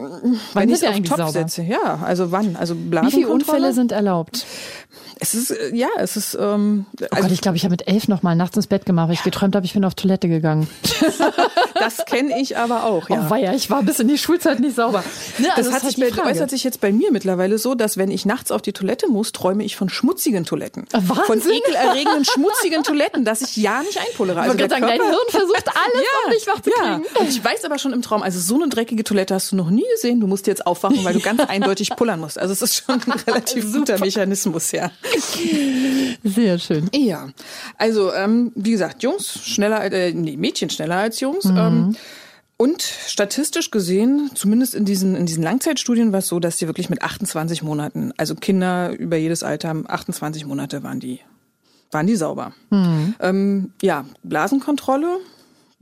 [0.54, 1.32] Wann Wenn ich sind wir auf Top sauber?
[1.32, 2.56] setze, ja, also wann?
[2.56, 3.28] Also Wie viele?
[3.28, 4.45] Unfälle sind erlaubt?
[5.19, 7.89] Es ist, äh, ja, es ist, ähm, Oh also Gott, ich glaube, ich habe mit
[7.89, 10.30] elf noch mal nachts ins Bett gemacht, weil ich geträumt habe, ich bin auf Toilette
[10.30, 10.67] gegangen.
[11.86, 13.26] das kenne ich aber auch, ja.
[13.28, 15.04] Oh weia, ich war bis in die Schulzeit nicht sauber.
[15.38, 17.98] Ne, Das also hat ist sich bei, äußert sich jetzt bei mir mittlerweile so, dass
[17.98, 20.86] wenn ich nachts auf die Toilette muss, träume ich von schmutzigen Toiletten.
[20.93, 21.26] Ah, Wahnsinn.
[21.26, 25.67] Von ekelerregenden, schmutzigen Toiletten, dass ich ja nicht wollte Also der sagen, dein Hirn versucht
[25.67, 26.96] alles, um dich wach zu ja.
[26.98, 27.19] kriegen.
[27.19, 29.69] Und ich weiß aber schon im Traum, also so eine dreckige Toilette hast du noch
[29.69, 30.19] nie gesehen.
[30.19, 32.39] Du musst jetzt aufwachen, weil du ganz eindeutig pullern musst.
[32.39, 34.91] Also es ist schon ein relativ guter Mechanismus, ja.
[36.24, 36.89] Sehr schön.
[36.93, 37.30] Ja,
[37.78, 41.46] also ähm, wie gesagt, Jungs schneller, äh, nee, Mädchen schneller als Jungs.
[41.46, 41.58] Mhm.
[41.58, 41.72] Ähm,
[42.57, 46.89] und statistisch gesehen, zumindest in diesen, in diesen Langzeitstudien war es so, dass die wirklich
[46.89, 51.19] mit 28 Monaten, also Kinder über jedes Alter, haben 28 Monate waren die,
[51.91, 52.53] waren die sauber.
[52.69, 53.15] Mhm.
[53.19, 55.17] Ähm, ja, Blasenkontrolle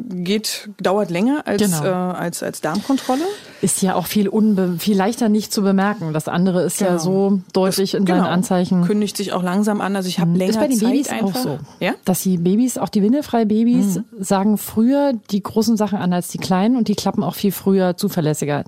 [0.09, 1.83] geht, dauert länger als, Genau.
[1.83, 3.23] äh, als, als Darmkontrolle.
[3.61, 6.13] Ist ja auch viel unbe viel leichter nicht zu bemerken.
[6.13, 6.99] Das andere ist ja Genau.
[6.99, 8.29] so deutlich in seinen Genau.
[8.29, 8.83] Anzeichen.
[8.85, 9.95] Kündigt sich auch langsam an.
[9.95, 11.35] Also ich habe länger ist bei den Zeit Babys einfach.
[11.39, 11.59] auch so.
[11.79, 11.93] Ja?
[12.05, 14.03] Dass die Babys, auch die windelfreie Babys, Mhm.
[14.19, 17.95] sagen früher die großen Sachen an als die kleinen und die klappen auch viel früher
[17.97, 18.63] zuverlässiger.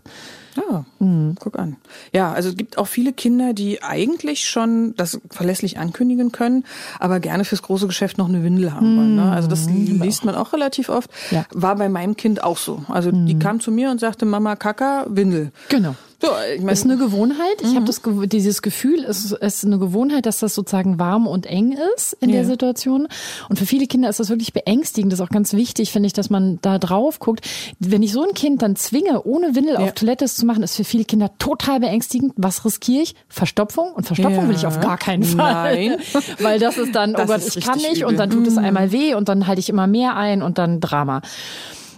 [0.55, 1.35] Ja, Mhm.
[1.39, 1.77] guck an.
[2.13, 6.63] Ja, also es gibt auch viele Kinder, die eigentlich schon das verlässlich ankündigen können,
[6.99, 9.15] aber gerne fürs große Geschäft noch eine Windel haben wollen.
[9.15, 9.31] Ne?
[9.31, 11.09] Also das liest man auch relativ oft.
[11.31, 11.35] Mhm.
[11.37, 11.45] Ja.
[11.53, 11.61] Mhm.
[11.61, 12.83] War bei meinem Kind auch so.
[12.87, 15.51] Also die kam zu mir und sagte, Mama, Kaka, Windel.
[15.69, 15.95] Genau.
[16.23, 17.61] So, ich mein, Ist eine Gewohnheit.
[17.61, 17.75] Ich Mhm.
[17.75, 22.13] habe das dieses Gefühl, es ist eine Gewohnheit, dass das sozusagen warm und eng ist
[22.21, 22.47] in der Ja.
[22.47, 23.09] Situation.
[23.49, 25.11] Und für viele Kinder ist das wirklich beängstigend.
[25.11, 27.41] Das ist auch ganz wichtig, finde ich, dass man da drauf guckt.
[27.79, 29.79] Wenn ich so ein Kind dann zwinge, ohne Windel Ja.
[29.81, 32.31] auf Toilette zu machen, ist für viele Kinder total beängstigend.
[32.37, 33.15] Was riskiere ich?
[33.27, 33.91] Verstopfung.
[33.91, 34.47] Und Verstopfung Ja.
[34.47, 35.89] will ich auf gar keinen Fall.
[35.89, 35.97] Nein.
[36.39, 38.03] Weil das ist dann, oh Das Gott, ist ich kann nicht.
[38.05, 38.17] Und übel.
[38.17, 41.21] dann tut es einmal weh und dann halte ich immer mehr ein und dann Drama.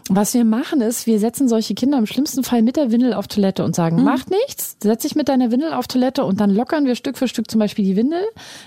[0.08, 3.28] Was wir machen ist, wir setzen solche Kinder im schlimmsten Fall mit der Windel auf
[3.28, 6.86] Toilette und sagen, macht nichts, setz dich mit deiner Windel auf Toilette und dann lockern
[6.86, 8.22] wir Stück für Stück zum Beispiel die Windel.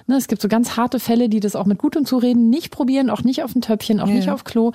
[0.08, 3.08] Ne, es gibt so ganz harte Fälle, die das auch mit gutem Zureden nicht probieren,
[3.08, 4.72] auch nicht auf dem Töpfchen, auch nicht auf Klo.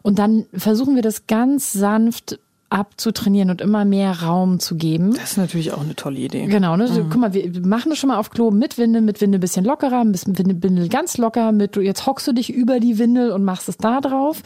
[0.00, 5.14] Und dann versuchen wir das ganz sanft abzutrainieren und immer mehr Raum zu geben.
[5.14, 6.46] das ist natürlich auch eine tolle Idee.
[6.46, 6.88] Genau, ne?
[7.08, 9.64] Guck mal, wir machen das schon mal auf Klo mit Windel, mit Windel ein bisschen
[9.64, 13.30] lockerer, bisschen Windel, Windel ganz locker, mit du jetzt hockst du dich über die Windel
[13.30, 14.42] und machst es da drauf.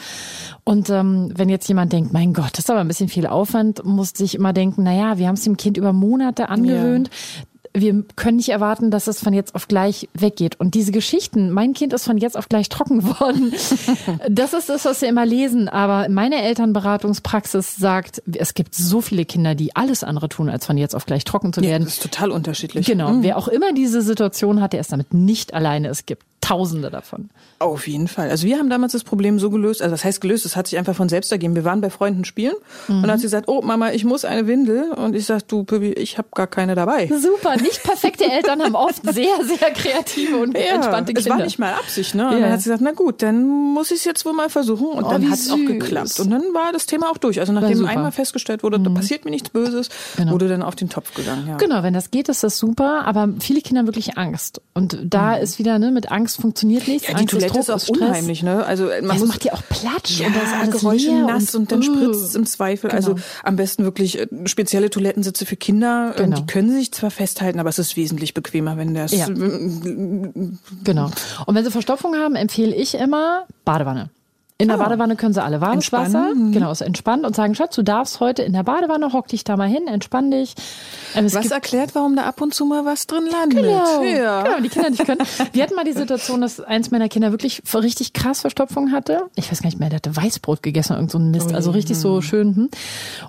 [0.65, 3.85] Und ähm, wenn jetzt jemand denkt, mein Gott, das ist aber ein bisschen viel Aufwand,
[3.85, 7.09] muss sich immer denken, na ja, wir haben es dem Kind über Monate angewöhnt.
[7.73, 10.59] Wir können nicht erwarten, dass es von jetzt auf gleich weggeht.
[10.59, 13.53] Und diese Geschichten, mein Kind ist von jetzt auf gleich trocken geworden.
[14.29, 15.69] Das ist das, was wir immer lesen.
[15.69, 20.77] Aber meine Elternberatungspraxis sagt, es gibt so viele Kinder, die alles andere tun, als von
[20.79, 21.85] jetzt auf gleich trocken zu Ja, werden.
[21.85, 22.87] das ist total unterschiedlich.
[22.87, 23.19] Genau.
[23.21, 25.89] Wer auch immer diese Situation hat, der ist damit nicht alleine.
[25.89, 27.29] Es gibt Tausende davon.
[27.59, 28.31] Auf jeden Fall.
[28.31, 30.79] Also wir haben damals das Problem so gelöst, also das heißt gelöst, es hat sich
[30.79, 31.55] einfach von selbst ergeben.
[31.55, 32.55] Wir waren bei Freunden spielen
[32.89, 35.65] und dann hat sie gesagt, oh Mama, ich muss eine Windel und ich sag, du
[35.65, 37.09] Püppi, ich habe gar keine dabei.
[37.09, 37.57] Super.
[37.61, 41.39] Nicht perfekte Eltern haben oft sehr, sehr kreative und entspannte es Kinder.
[41.39, 42.27] war nicht mal Absicht, ne?
[42.29, 42.41] Und Ja.
[42.41, 44.87] dann hat sie gesagt, na gut, dann muss ich es jetzt wohl mal versuchen.
[44.89, 46.19] Und Oh, dann hat es auch geklappt.
[46.21, 47.39] Und dann war das Thema auch durch.
[47.39, 47.81] Also nachdem.
[47.81, 47.85] Mhm.
[47.87, 50.33] einmal festgestellt wurde, da passiert mir nichts Böses, Genau.
[50.33, 51.47] wurde dann auf den Topf gegangen.
[51.49, 51.57] Ja.
[51.59, 54.61] Genau, wenn das geht, ist das super, aber viele Kinder haben wirklich Angst.
[54.75, 57.03] Und da ist wieder, ne, mit Angst funktioniert nichts.
[57.09, 57.13] Mhm.
[57.13, 57.99] Ja, die Angst Toilette ist auch Stress.
[58.01, 58.65] unheimlich, ne?
[58.65, 61.55] Also man Ja, muss macht ja auch Platsch ja, und da ist alles Geräusche nass
[61.55, 61.83] und, dann uh.
[61.83, 62.91] spritzt es im Zweifel.
[62.91, 63.27] Also Genau.
[63.45, 66.15] am besten wirklich äh, spezielle Toilettensitze für Kinder.
[66.17, 66.37] Ähm, Genau.
[66.41, 69.29] Die können sich zwar festhalten, aber es ist wesentlich bequemer, wenn das Ja.
[69.29, 69.35] äh,
[70.85, 71.11] Genau.
[71.47, 74.11] Und wenn sie Verstopfung haben, empfehle ich immer Badewanne.
[74.61, 77.83] In der Badewanne können sie alle warmes Wasser, genau, ist entspannt und sagen, Schatz, du
[77.83, 80.55] darfst heute in der Badewanne, hock dich da mal hin, entspann dich.
[81.15, 83.63] Ähm, Was erklärt, warum da ab und zu mal was drin landet.
[83.65, 84.43] Genau, Ja.
[84.43, 85.21] genau, die Kinder nicht können.
[85.53, 89.23] Wir hatten mal die Situation, dass eins meiner Kinder wirklich richtig krass Verstopfung hatte.
[89.35, 91.53] Ich weiß gar nicht mehr, der hatte Weißbrot gegessen irgend so ein Mist.
[91.55, 92.55] Also richtig so schön.
[92.55, 92.69] Hm.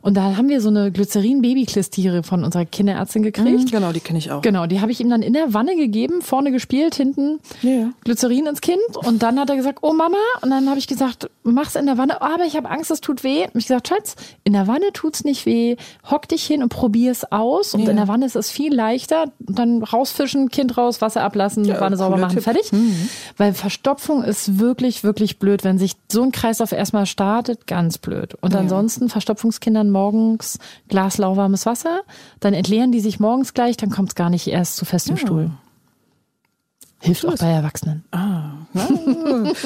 [0.02, 3.72] Und da haben wir so eine Glycerin-Babyklistiere von unserer Kinderärztin gekriegt.
[3.72, 4.41] Genau, die kenne ich auch.
[4.41, 7.89] Genau, die habe ich ihm dann in der Wanne gegeben, vorne gespielt, hinten Ja.
[8.04, 8.80] Glycerin ins Kind.
[8.96, 10.17] Und dann hat er gesagt, oh Mama.
[10.41, 12.18] Und dann habe ich gesagt, mach's in der Wanne.
[12.22, 13.44] Oh, aber ich habe Angst, es tut weh.
[13.44, 15.76] Und ich gesagt, Schatz, in der Wanne tut's nicht weh.
[16.10, 17.74] Hock dich hin und probier's aus.
[17.74, 17.90] Und Ja.
[17.92, 19.26] in der Wanne ist es viel leichter.
[19.48, 22.44] Und dann rausfischen, Kind raus, Wasser ablassen, Ja, Wanne sauber machen, Tipp.
[22.44, 22.72] fertig.
[23.38, 25.64] Weil Verstopfung ist wirklich, wirklich blöd.
[25.64, 28.36] Wenn sich so ein Kreislauf erstmal startet, ganz blöd.
[28.42, 32.02] Und ansonsten Verstopfungskindern morgens Glas lauwarmes Wasser.
[32.40, 35.52] Dann entleeren die sich morgens gleich, dann kommt's gar nicht erst zu festem Stuhl.
[37.04, 38.04] Hilft auch bei Erwachsenen.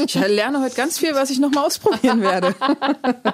[0.06, 2.56] Ich lerne heute ganz viel, was ich noch mal ausprobieren werde.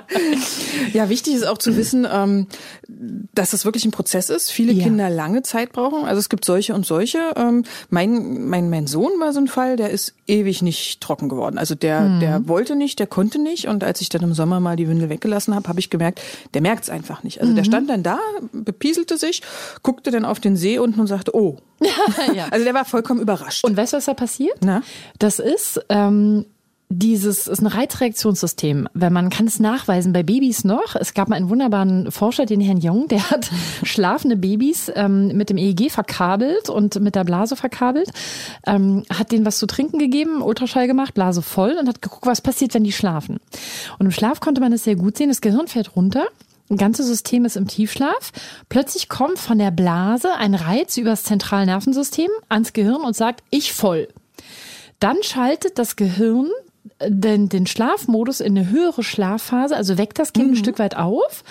[0.94, 2.48] ja, wichtig ist auch zu wissen, ähm,
[2.88, 4.52] dass das wirklich ein Prozess ist.
[4.52, 4.84] Viele Ja.
[4.84, 6.06] Kinder lange Zeit brauchen.
[6.06, 7.20] Also es gibt solche und solche.
[7.36, 11.58] Ähm, Mein, mein, mein Sohn war so ein Fall, der ist ewig nicht trocken geworden.
[11.58, 12.20] Also der, Mhm.
[12.22, 13.68] der wollte nicht, der konnte nicht.
[13.68, 16.22] Und als ich dann im Sommer mal die Windel weggelassen habe, habe ich gemerkt,
[16.54, 17.40] der merkt es einfach nicht.
[17.42, 17.68] Also der Mhm.
[17.68, 18.20] stand dann da,
[18.52, 19.42] bepieselte sich,
[19.84, 21.58] guckte dann auf den See unten und sagte, oh.
[22.36, 22.48] Ja.
[22.52, 23.64] Also der war vollkommen überrascht.
[23.64, 24.58] Und weißt du, was da passiert?
[24.62, 24.82] Na?
[25.20, 26.46] Das ist ähm,
[26.94, 28.90] dieses ist ein Reizreaktionssystem.
[28.94, 30.96] Wenn man kann es nachweisen bei Babys noch.
[30.96, 33.50] Es gab mal einen wunderbaren Forscher, den Herrn Jung, der hat
[33.84, 38.10] schlafende Babys ähm, mit dem EEG verkabelt und mit der Blase verkabelt,
[38.68, 42.42] ähm, hat denen was zu trinken gegeben, Ultraschall gemacht, Blase voll und hat geguckt, was
[42.42, 43.40] passiert, wenn die schlafen.
[43.98, 45.30] Und im Schlaf konnte man es sehr gut sehen.
[45.30, 46.26] Das Gehirn fährt runter.
[46.72, 48.32] Ein ganzes System ist im Tiefschlaf.
[48.70, 54.08] Plötzlich kommt von der Blase ein Reiz übers Zentralnervensystem ans Gehirn und sagt, ich voll.
[55.00, 56.50] Dann schaltet das Gehirn
[57.00, 60.96] äh, den, den Schlafmodus in eine höhere Schlafphase, also weckt das Kind ein Stück weit
[60.96, 61.44] auf.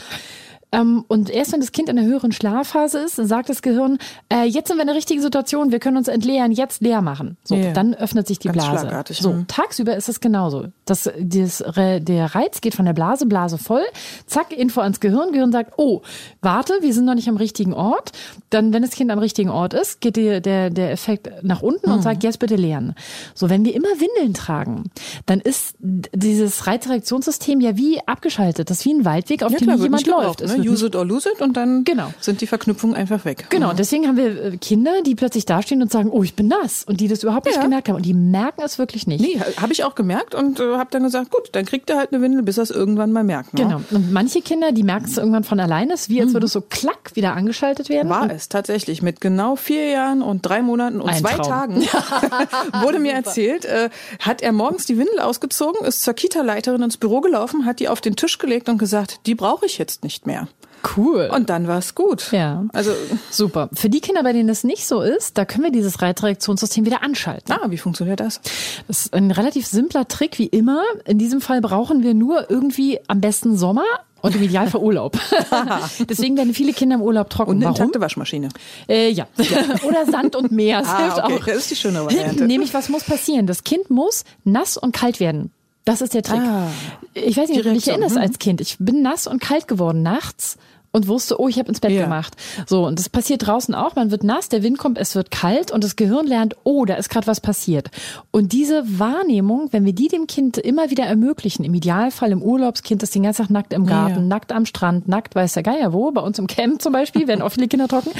[0.73, 3.99] Ähm, und erst wenn das Kind in einer höheren Schlafphase ist, sagt das Gehirn,
[4.33, 7.37] äh, jetzt sind wir in der richtigen Situation, wir können uns entleeren, jetzt leer machen.
[7.45, 7.73] So, Ja.
[7.73, 9.05] dann öffnet sich die Ganz Blase.
[9.15, 9.47] So, hm.
[9.49, 10.67] tagsüber ist es genauso.
[10.85, 13.83] Das, das, der Reiz geht von der Blase, Blase voll,
[14.27, 16.03] zack, Info ans Gehirn, Gehirn sagt, oh,
[16.41, 18.13] warte, wir sind noch nicht am richtigen Ort.
[18.51, 21.89] Dann, wenn das Kind am richtigen Ort ist, geht die, der, der Effekt nach unten
[21.89, 21.97] Hm.
[21.97, 22.95] und sagt, jetzt bitte leeren.
[23.35, 24.85] So, wenn wir immer Windeln tragen,
[25.27, 28.71] dann ist dieses Reizreaktionssystem ja wie abgeschaltet.
[28.71, 30.41] Das ist wie ein Waldweg, auf Ja, dem klar, jemand läuft.
[30.47, 30.60] ne?
[30.69, 32.13] Use it or lose it und dann Genau.
[32.21, 33.47] sind die Verknüpfungen einfach weg.
[33.51, 36.49] Genau, und deswegen haben wir äh, Kinder, die plötzlich dastehen und sagen, oh, ich bin
[36.49, 36.85] nass.
[36.87, 37.63] Und die das überhaupt nicht Ja.
[37.63, 37.97] gemerkt haben.
[37.97, 39.21] Und die merken es wirklich nicht.
[39.21, 42.13] Nee, habe ich auch gemerkt und äh, habe dann gesagt, gut, dann kriegt er halt
[42.13, 43.55] eine Windel, bis er es irgendwann mal merkt.
[43.55, 43.63] Ne?
[43.65, 43.81] Genau.
[43.91, 46.61] Und manche Kinder, die merken es irgendwann von alleine, ist wie als würde es so
[46.61, 48.09] klack wieder angeschaltet werden.
[48.09, 48.13] Mhm.
[48.13, 49.03] War es tatsächlich.
[49.03, 51.47] Mit genau vier Jahren und drei Monaten und Ein zwei Traum.
[51.49, 51.83] Tagen
[52.83, 57.21] wurde mir erzählt, äh, hat er morgens die Windel ausgezogen, ist zur Kita-Leiterin ins Büro
[57.21, 60.49] gelaufen, hat die auf den Tisch gelegt und gesagt, die brauche ich jetzt nicht mehr.
[60.97, 61.31] Cool.
[61.35, 62.33] Und dann war es gut.
[62.33, 62.65] Ja.
[62.73, 62.93] Also,
[63.31, 63.69] Super.
[63.75, 67.03] Für die Kinder, bei denen es nicht so ist, da können wir dieses Reizreaktionssystem wieder
[67.03, 67.53] anschalten.
[67.53, 68.41] ah, wie funktioniert das?
[68.89, 70.83] Das ist ein relativ simpler Trick, wie immer.
[71.05, 73.85] In diesem Fall brauchen wir nur irgendwie am besten Sommer
[74.23, 75.19] und im Idealfall Urlaub.
[76.09, 77.51] Deswegen werden viele Kinder im Urlaub trocken.
[77.53, 77.77] Und eine Warum?
[77.77, 78.51] intakte Waschmaschine.
[78.89, 79.27] Äh, ja.
[79.83, 80.81] Oder Sand und Meer.
[80.81, 81.35] Das Ah, hilft okay.
[81.35, 81.47] auch.
[81.47, 82.45] Das ist die schöne Variante.
[82.45, 83.47] Nämlich, was muss passieren?
[83.47, 85.51] Das Kind muss nass und kalt werden.
[85.87, 86.41] Das ist der Trick.
[86.41, 86.69] Ah.
[87.15, 88.23] ich weiß nicht, ob du dich erinnerst hm.
[88.23, 88.61] als Kind.
[88.61, 90.59] Ich bin nass und kalt geworden nachts
[90.93, 92.03] und wusste, oh, ich habe ins Bett Ja.
[92.03, 92.37] gemacht.
[92.67, 93.95] So, und das passiert draußen auch.
[93.97, 96.95] Man wird nass, der Wind kommt, es wird kalt und das Gehirn lernt, oh, da
[96.95, 97.91] ist gerade was passiert.
[98.31, 103.03] Und diese Wahrnehmung, wenn wir die dem Kind immer wieder ermöglichen, im Idealfall im Urlaubskind,
[103.03, 104.21] das den ganzen Tag nackt im Garten, Ja.
[104.23, 107.43] nackt am Strand, nackt weiß der Geier wo, bei uns im Camp zum Beispiel, werden
[107.43, 108.11] auch viele Kinder trocken.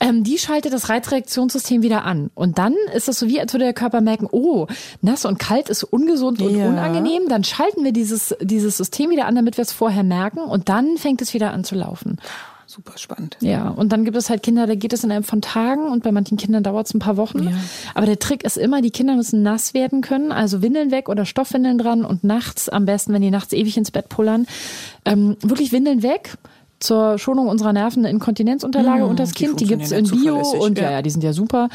[0.00, 2.30] Ähm, die schaltet das Reizreaktionssystem wieder an.
[2.34, 4.66] Und dann ist es so wie, als würde der Körper merken, oh,
[5.02, 6.68] nass und kalt ist ungesund und Ja.
[6.68, 7.28] unangenehm.
[7.28, 10.40] Dann schalten wir dieses, dieses System wieder an, damit wir es vorher merken.
[10.40, 12.18] Und dann fängt es wieder an zu laufen.
[12.70, 13.38] Super spannend.
[13.40, 16.12] Ja, und dann gibt es halt Kinder, da geht es innerhalb von Tagen und bei
[16.12, 17.44] manchen Kindern dauert es ein paar Wochen.
[17.44, 17.52] Ja.
[17.94, 21.24] Aber der Trick ist immer, die Kinder müssen nass werden können, also Windeln weg oder
[21.24, 24.46] Stoffwindeln dran und nachts, am besten, wenn die nachts ewig ins Bett pullern,
[25.06, 26.34] ähm, wirklich Windeln weg.
[26.80, 30.36] Zur Schonung unserer Nerven eine Inkontinenzunterlage Hm, und das die Kind, die gibt's in funktionieren
[30.36, 30.90] ja Bio und ja, ja.
[30.92, 31.68] ja, die sind ja super.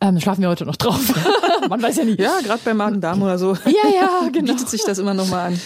[0.00, 1.14] Ähm, schlafen wir heute noch drauf.
[1.68, 2.20] Man weiß ja nicht.
[2.20, 3.54] Ja, gerade bei Magen-Darm oder so.
[3.64, 4.52] Ja, ja, genau.
[4.52, 5.60] Bietet sich das immer noch mal an.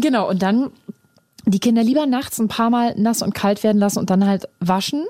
[0.00, 0.70] genau, und dann
[1.46, 4.48] die Kinder lieber nachts ein paar Mal nass und kalt werden lassen und dann halt
[4.60, 5.04] waschen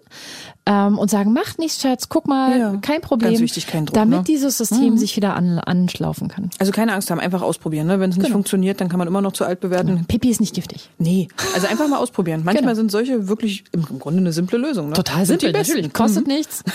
[0.66, 3.30] ähm, und sagen, macht nichts, Schatz, guck mal, Ja, kein Problem.
[3.30, 4.24] ganz wichtig, kein Druck, Damit ne?
[4.24, 6.50] dieses System sich wieder an, anschlaufen kann.
[6.58, 7.86] Also keine Angst haben, einfach ausprobieren.
[7.86, 8.00] Ne?
[8.00, 8.34] Wenn es nicht Genau.
[8.36, 10.04] funktioniert, dann kann man immer noch zu alt bewerten.
[10.06, 10.90] Pipi ist nicht giftig.
[10.98, 12.40] Nee, also einfach mal ausprobieren.
[12.44, 12.74] Manchmal Genau.
[12.74, 14.88] sind solche wirklich im Grunde eine simple Lösung.
[14.88, 14.94] Ne?
[14.94, 15.92] Total Sind simpel, natürlich.
[15.92, 16.64] Kostet nichts.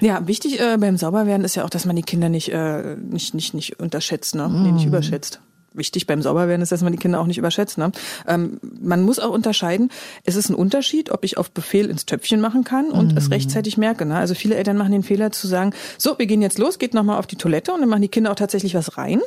[0.00, 3.34] Ja, wichtig äh, beim Sauberwerden ist ja auch, dass man die Kinder nicht, äh, nicht,
[3.34, 4.48] nicht, nicht unterschätzt, ne?
[4.48, 4.74] Nee, Mm.
[4.74, 5.40] nicht überschätzt.
[5.72, 7.78] Wichtig beim Sauberwerden ist, dass man die Kinder auch nicht überschätzt.
[7.78, 7.92] Ne?
[8.26, 9.90] Ähm, man muss auch unterscheiden,
[10.24, 13.18] es ist ein Unterschied, ob ich auf Befehl ins Töpfchen machen kann und mhm.
[13.18, 14.06] es rechtzeitig merke.
[14.06, 14.16] Ne?
[14.16, 17.18] Also viele Eltern machen den Fehler zu sagen, so, wir gehen jetzt los, geht nochmal
[17.18, 19.20] auf die Toilette und dann machen die Kinder auch tatsächlich was rein.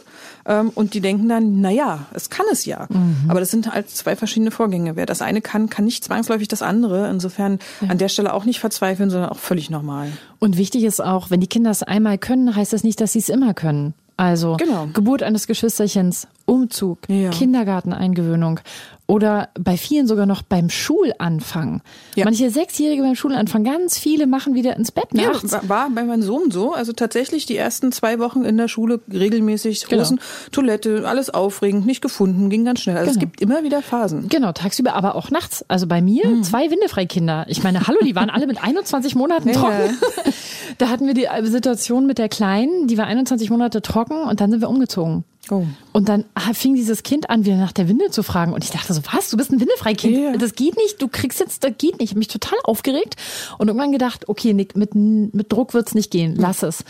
[0.46, 2.88] Ähm, und die denken dann, na ja, es kann es ja.
[2.90, 3.30] Mhm.
[3.30, 4.96] Aber das sind halt zwei verschiedene Vorgänge.
[4.96, 7.10] Wer das eine kann, kann nicht zwangsläufig das andere.
[7.10, 7.90] Insofern ja.
[7.90, 10.12] an der Stelle auch nicht verzweifeln, sondern auch völlig normal.
[10.40, 13.20] Und wichtig ist auch, wenn die Kinder es einmal können, heißt das nicht, dass sie
[13.20, 13.94] es immer können.
[14.22, 14.88] Also genau.
[14.94, 17.30] Geburt eines Geschwisterchens, Umzug, ja.
[17.30, 18.60] Kindergarteneingewöhnung
[19.08, 21.82] oder bei vielen sogar noch beim Schulanfang.
[22.16, 22.26] Ja.
[22.26, 25.52] Manche Sechsjährige beim Schulanfang, ganz viele machen wieder ins Bett nachts.
[25.52, 26.74] Ja, war bei meinem Sohn so.
[26.74, 30.28] Also tatsächlich die ersten zwei Wochen in der Schule regelmäßig Hosen, genau.
[30.52, 32.98] Toilette, alles aufregend, nicht gefunden, ging ganz schnell.
[32.98, 33.18] Also genau.
[33.18, 34.28] es gibt immer wieder Phasen.
[34.28, 35.66] Genau, tagsüber, aber auch nachts.
[35.70, 36.44] Also bei mir mhm.
[36.44, 37.46] zwei Windefreikinder.
[37.48, 39.98] Ich meine, hallo, die waren alle mit 21 Monaten trocken.
[40.78, 44.52] da hatten wir die Situation mit der Kleinen, die war 21 Monate trocken und dann
[44.52, 45.26] sind wir umgezogen.
[45.52, 45.66] Oh.
[45.92, 48.54] Und dann fing dieses Kind an, wieder nach der Windel zu fragen.
[48.54, 49.30] Und ich dachte so, was?
[49.30, 50.18] Du bist ein Windelfreikind?
[50.18, 50.38] Yeah.
[50.38, 51.02] Das geht nicht.
[51.02, 52.04] Du kriegst jetzt, das geht nicht.
[52.04, 53.18] Ich habe mich total aufgeregt
[53.58, 56.36] und irgendwann gedacht, okay, Nick, mit, mit Druck wird's nicht gehen.
[56.38, 56.86] Lass es.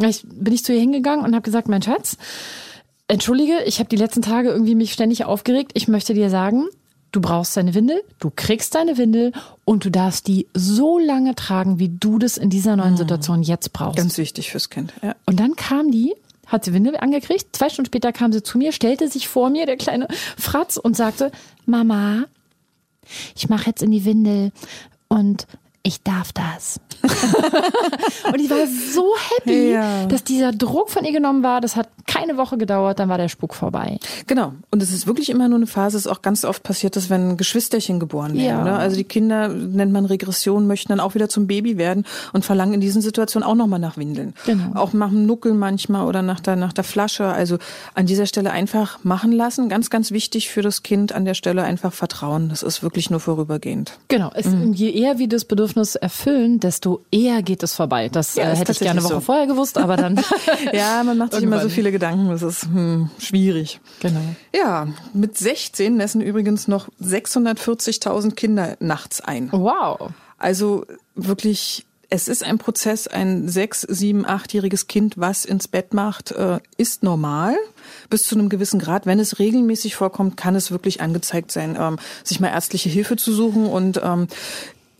[0.00, 2.16] Ich, bin ich zu ihr hingegangen und habe gesagt, mein Schatz,
[3.06, 5.70] entschuldige, ich habe die letzten Tage irgendwie mich ständig aufgeregt.
[5.74, 6.66] Ich möchte dir sagen,
[7.12, 9.32] du brauchst deine Windel, du kriegst deine Windel
[9.64, 12.96] und du darfst die so lange tragen, wie du das in dieser neuen hm.
[12.96, 13.98] Situation jetzt brauchst.
[13.98, 14.92] Ganz wichtig fürs Kind.
[15.00, 15.14] Ja.
[15.26, 16.14] Und dann kam die
[16.50, 17.54] hat sie Windel angekriegt.
[17.56, 20.96] Zwei Stunden später kam sie zu mir, stellte sich vor mir, der kleine Fratz, und
[20.96, 21.30] sagte,
[21.64, 22.24] Mama,
[23.34, 24.52] ich mache jetzt in die Windel
[25.08, 25.46] und
[25.82, 26.78] ich darf das.
[27.02, 30.04] und ich war so happy, ja.
[30.06, 31.62] dass dieser Druck von ihr genommen war.
[31.62, 33.98] Das hat keine Woche gedauert, dann war der Spuk vorbei.
[34.26, 34.52] Genau.
[34.70, 37.08] Und es ist wirklich immer nur eine Phase, es ist auch ganz oft passiert, dass
[37.08, 38.44] wenn Geschwisterchen geboren werden.
[38.44, 38.64] Ja.
[38.64, 38.76] Ne?
[38.76, 42.74] Also die Kinder, nennt man Regression, möchten dann auch wieder zum Baby werden und verlangen
[42.74, 44.34] in diesen Situationen auch nochmal nach Windeln.
[44.44, 44.74] Genau.
[44.74, 47.26] Auch machen Nuckeln manchmal oder nach der, nach der Flasche.
[47.26, 47.56] Also
[47.94, 49.70] an dieser Stelle einfach machen lassen.
[49.70, 52.50] Ganz, ganz wichtig für das Kind an der Stelle einfach vertrauen.
[52.50, 53.98] Das ist wirklich nur vorübergehend.
[54.08, 54.30] Genau.
[54.34, 54.74] Es, mhm.
[54.74, 58.08] Je eher wir das Bedürfnis erfüllen, desto eher geht es vorbei.
[58.08, 59.20] Das ja, äh, hätte ich gerne eine Woche so.
[59.20, 60.20] vorher gewusst, aber dann.
[60.72, 62.28] ja, man macht sich immer so viele Gedanken.
[62.28, 63.80] Das ist hm, schwierig.
[64.00, 64.20] Genau.
[64.54, 69.48] Ja, mit 16 messen übrigens noch 640.000 Kinder nachts ein.
[69.52, 70.10] Wow.
[70.38, 76.32] Also wirklich es ist ein Prozess, ein sechs, sieben, achtjähriges Kind, was ins Bett macht,
[76.32, 77.56] äh, ist normal
[78.10, 79.06] bis zu einem gewissen Grad.
[79.06, 83.32] Wenn es regelmäßig vorkommt, kann es wirklich angezeigt sein, ähm, sich mal ärztliche Hilfe zu
[83.32, 84.26] suchen und ähm,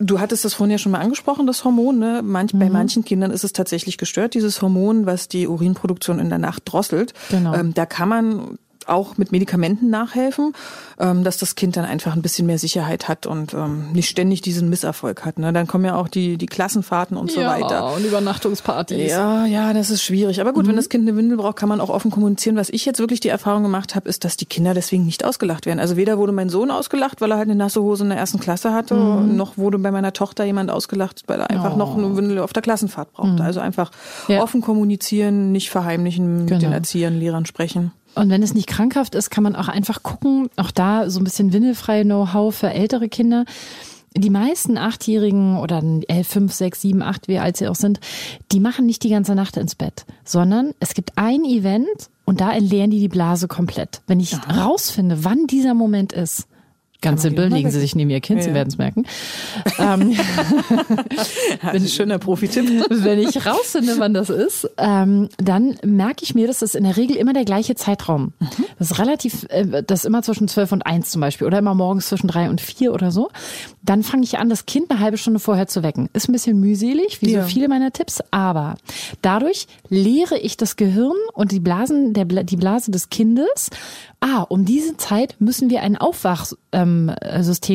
[0.03, 1.99] Du hattest das vorhin ja schon mal angesprochen, das Hormon.
[1.99, 2.21] Ne?
[2.23, 2.59] Manch, mhm.
[2.59, 6.63] Bei manchen Kindern ist es tatsächlich gestört, dieses Hormon, was die Urinproduktion in der Nacht
[6.65, 7.13] drosselt.
[7.29, 7.53] Genau.
[7.53, 8.57] Ähm, da kann man
[8.87, 10.53] auch mit Medikamenten nachhelfen,
[10.99, 14.41] ähm, dass das Kind dann einfach ein bisschen mehr Sicherheit hat und ähm, nicht ständig
[14.41, 15.39] diesen Misserfolg hat.
[15.39, 15.53] Ne?
[15.53, 17.93] Dann kommen ja auch die, die Klassenfahrten und so ja, weiter.
[17.93, 19.11] und Übernachtungspartys.
[19.11, 20.41] Ja, ja, das ist schwierig.
[20.41, 20.69] Aber gut, mhm.
[20.69, 22.55] wenn das Kind eine Windel braucht, kann man auch offen kommunizieren.
[22.55, 25.65] Was ich jetzt wirklich die Erfahrung gemacht habe, ist, dass die Kinder deswegen nicht ausgelacht
[25.65, 25.79] werden.
[25.79, 28.39] Also weder wurde mein Sohn ausgelacht, weil er halt eine nasse Hose in der ersten
[28.39, 29.35] Klasse hatte, mhm.
[29.35, 31.77] noch wurde bei meiner Tochter jemand ausgelacht, weil er einfach oh.
[31.77, 33.33] noch eine Windel auf der Klassenfahrt brauchte.
[33.33, 33.41] Mhm.
[33.41, 33.91] Also einfach
[34.27, 34.41] ja.
[34.41, 36.53] offen kommunizieren, nicht verheimlichen, genau.
[36.55, 37.91] mit den Erziehern, Lehrern sprechen.
[38.15, 41.23] Und wenn es nicht krankhaft ist, kann man auch einfach gucken, auch da so ein
[41.23, 43.45] bisschen windelfreie Know-how für ältere Kinder.
[44.15, 48.01] Die meisten Achtjährigen oder elf, fünf, sechs, sieben, acht, wie alt sie auch sind,
[48.51, 51.87] die machen nicht die ganze Nacht ins Bett, sondern es gibt ein Event
[52.25, 54.01] und da entleeren die die Blase komplett.
[54.07, 54.65] Wenn ich Aha.
[54.65, 56.47] rausfinde, wann dieser Moment ist,
[57.01, 58.45] Ganz simpel, legen Sie sich neben Ihr Kind, ja.
[58.45, 59.05] Sie werden es merken.
[59.79, 60.15] ähm,
[61.63, 62.65] ein schöner Profitipp.
[62.89, 66.97] wenn ich rausfinde, wann das ist, ähm, dann merke ich mir, das ist in der
[66.97, 68.33] Regel immer der gleiche Zeitraum.
[68.39, 68.65] Mhm.
[68.77, 71.73] Das ist relativ, äh, das ist immer zwischen zwölf und eins zum Beispiel oder immer
[71.73, 73.29] morgens zwischen drei und vier oder so.
[73.81, 76.07] Dann fange ich an, das Kind eine halbe Stunde vorher zu wecken.
[76.13, 77.41] Ist ein bisschen mühselig, wie ja.
[77.41, 78.75] so viele meiner Tipps, aber
[79.23, 83.71] dadurch lehre ich das Gehirn und die Blasen, der, die Blase des Kindes
[84.21, 86.90] ah, um diese Zeit müssen wir ein Aufwachsystem ähm,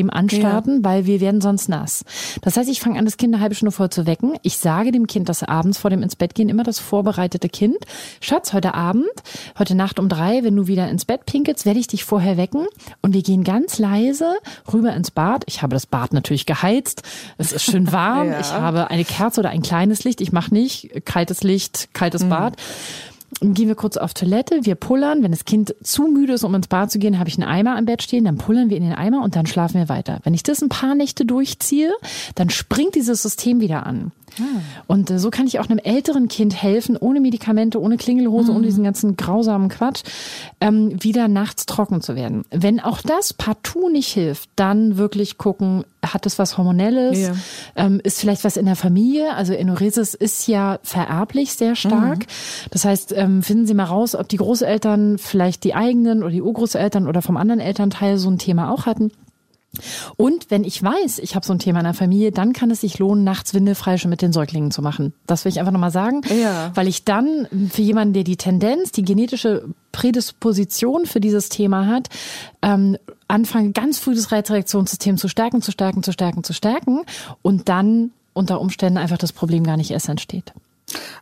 [0.09, 0.83] anstarten, ja.
[0.83, 2.03] weil wir werden sonst nass.
[2.41, 4.33] Das heißt, ich fange an, das Kind eine halbe Stunde vor zu wecken.
[4.43, 7.77] Ich sage dem Kind das abends vor dem ins Bett gehen immer das vorbereitete Kind.
[8.21, 9.05] Schatz, heute Abend,
[9.57, 12.65] heute Nacht um drei, wenn du wieder ins Bett pinkelst, werde ich dich vorher wecken
[13.01, 14.35] und wir gehen ganz leise
[14.71, 15.43] rüber ins Bad.
[15.47, 17.03] Ich habe das Bad natürlich geheizt.
[17.37, 18.27] Es ist schön warm.
[18.31, 18.39] ja.
[18.39, 20.21] Ich habe eine Kerze oder ein kleines Licht.
[20.21, 22.29] Ich mache nicht kaltes Licht, kaltes mhm.
[22.29, 22.57] Bad
[23.41, 25.23] gehen wir kurz auf Toilette, wir pullern.
[25.23, 27.75] Wenn das Kind zu müde ist, um ins Bad zu gehen, habe ich einen Eimer
[27.75, 30.19] am Bett stehen, dann pullern wir in den Eimer und dann schlafen wir weiter.
[30.23, 31.93] Wenn ich das ein paar Nächte durchziehe,
[32.35, 34.11] dann springt dieses System wieder an.
[34.39, 34.61] Ah.
[34.87, 38.57] Und äh, so kann ich auch einem älteren Kind helfen, ohne Medikamente, ohne Klingelhose, mhm.
[38.57, 40.03] ohne diesen ganzen grausamen Quatsch,
[40.61, 42.43] ähm, wieder nachts trocken zu werden.
[42.51, 47.19] Wenn auch das partout nicht hilft, dann wirklich gucken, hat es was Hormonelles?
[47.19, 47.35] Ja.
[47.75, 49.33] Ähm, ist vielleicht was in der Familie?
[49.35, 52.19] Also Enuresis ist ja vererblich sehr stark.
[52.19, 52.71] Mhm.
[52.71, 56.41] Das heißt, ähm, finden Sie mal raus, ob die Großeltern vielleicht die eigenen oder die
[56.41, 59.11] Urgroßeltern oder vom anderen Elternteil so ein Thema auch hatten.
[60.15, 62.81] Und wenn ich weiß, ich habe so ein Thema in der Familie, dann kann es
[62.81, 65.13] sich lohnen, nachts windelfrei schon mit den Säuglingen zu machen.
[65.25, 66.71] Das will ich einfach nochmal sagen, Ja.
[66.75, 72.09] weil ich dann für jemanden, der die Tendenz, die genetische Prädisposition für dieses Thema hat,
[72.61, 72.97] ähm,
[73.27, 77.01] anfange ganz früh das Reizreaktionssystem zu stärken, zu stärken, zu stärken, zu stärken
[77.41, 80.53] und dann unter Umständen einfach das Problem gar nicht erst entsteht.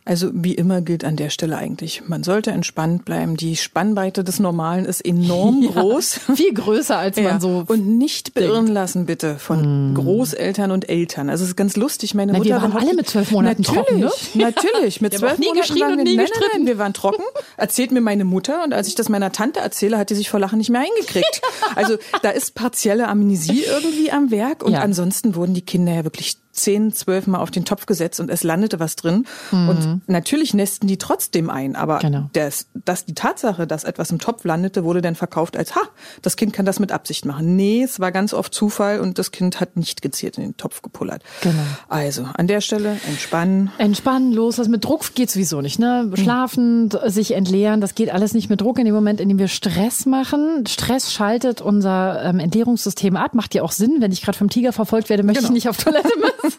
[0.04, 3.36] Also wie immer gilt an der Stelle eigentlich, man sollte entspannt bleiben.
[3.36, 6.20] Die Spannweite des Normalen ist enorm Ja, groß.
[6.36, 7.24] Viel größer, als Ja.
[7.24, 11.28] man so und nicht beirren lassen bitte von Großeltern und Eltern.
[11.28, 12.14] Also es ist ganz lustig.
[12.14, 14.10] Meine Na, Mutter wir waren alle mit zwölf Monaten natürlich, trocken, ne?
[14.34, 16.26] Natürlich, mit zwölf Monaten geschrien waren und wir, nie nein.
[16.32, 17.22] Nein, nein, wir waren trocken.
[17.56, 20.38] Erzählt mir meine Mutter und als ich das meiner Tante erzähle, hat die sich vor
[20.38, 21.40] Lachen nicht mehr eingekriegt.
[21.74, 24.80] Also da ist partielle Amnesie irgendwie am Werk und Ja.
[24.80, 28.42] ansonsten wurden die Kinder ja wirklich zehn, zwölf Mal auf den Topf gesetzt und es
[28.42, 29.26] landete was drin.
[29.52, 32.00] Und natürlich nesten die trotzdem ein, aber Mhm.
[32.06, 32.30] Genau.
[32.32, 35.80] das, dass die Tatsache, dass etwas im Topf landete, wurde dann verkauft als, ha,
[36.22, 37.56] das Kind kann das mit Absicht machen.
[37.56, 40.82] Nee, es war ganz oft Zufall und das Kind hat nicht gezielt in den Topf
[40.82, 41.22] gepullert.
[41.42, 41.54] Genau.
[41.88, 43.70] Also, an der Stelle entspannen.
[43.78, 46.10] Entspannen, los, das mit Druck geht sowieso nicht, ne?
[46.14, 49.38] Schlafen, d- sich entleeren, das geht alles nicht mit Druck in dem Moment, in dem
[49.38, 50.64] wir Stress machen.
[50.68, 53.96] Stress schaltet unser ähm, Entleerungssystem ab, macht ja auch Sinn.
[54.00, 55.48] Wenn ich gerade vom Tiger verfolgt werde, möchte Genau.
[55.50, 56.08] ich nicht auf Toilette
[56.42, 56.45] müssen.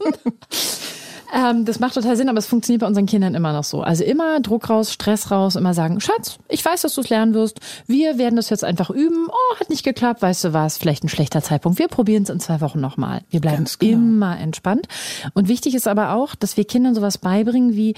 [1.33, 3.81] Ähm, das macht total Sinn, aber es funktioniert bei unseren Kindern immer noch so.
[3.81, 7.33] Also immer Druck raus, Stress raus, immer sagen, Schatz, ich weiß, dass du es lernen
[7.33, 7.59] wirst.
[7.85, 9.27] Wir werden das jetzt einfach üben.
[9.27, 11.79] Oh, hat nicht geklappt, weißt du was, vielleicht ein schlechter Zeitpunkt.
[11.79, 13.21] Wir probieren es in zwei Wochen nochmal.
[13.29, 13.97] Wir bleiben genau.
[13.97, 14.87] immer entspannt.
[15.33, 17.93] Und wichtig ist aber auch, dass wir Kindern sowas beibringen wie,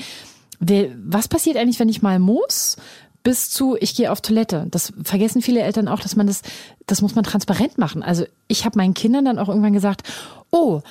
[1.05, 2.77] was passiert eigentlich, wenn ich mal muss?
[3.21, 4.67] bis zu ich gehe auf Toilette.
[4.71, 6.41] Das vergessen viele Eltern auch, dass man das
[6.87, 8.01] das muss man transparent machen.
[8.01, 10.03] Also ich habe meinen Kindern dann auch irgendwann gesagt,
[10.51, 10.81] oh,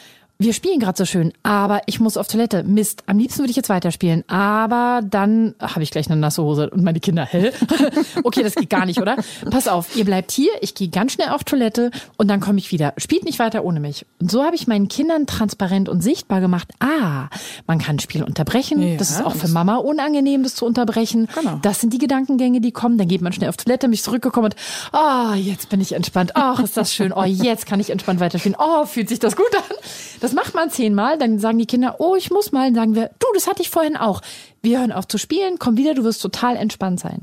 [0.40, 2.62] wir spielen gerade so schön, aber ich muss auf Toilette.
[2.62, 6.70] Mist, am liebsten würde ich jetzt weiterspielen, aber dann habe ich gleich eine nasse Hose
[6.70, 7.50] und meine Kinder, hä?
[8.22, 9.16] okay, das geht gar nicht, oder?
[9.50, 12.70] Pass auf, ihr bleibt hier, ich gehe ganz schnell auf Toilette und dann komme ich
[12.70, 12.94] wieder.
[12.98, 14.06] Spielt nicht weiter ohne mich.
[14.20, 17.28] Und so habe ich meinen Kindern transparent und sichtbar gemacht, ah,
[17.66, 18.80] man kann ein Spiel unterbrechen.
[18.80, 21.26] Ja, das ist auch für Mama unangenehm, das zu unterbrechen.
[21.34, 21.58] Genau.
[21.62, 22.96] Das sind die Gedankengänge, die kommen.
[22.96, 24.56] Dann geht man schnell auf Toilette, mich zurückgekommen und,
[24.94, 26.32] ah, jetzt bin ich entspannt.
[26.34, 27.12] Ach, ist das schön.
[27.12, 28.56] Oh, jetzt kann ich entspannt weiterspielen.
[28.56, 29.76] Oh, fühlt sich das gut an.
[30.20, 31.18] Das macht man zehnmal.
[31.18, 32.66] Dann sagen die Kinder, oh, ich muss mal.
[32.72, 34.20] Dann sagen wir, du, das hatte ich vorhin auch.
[34.62, 37.22] Wir hören auf zu spielen, komm wieder, du wirst total entspannt sein.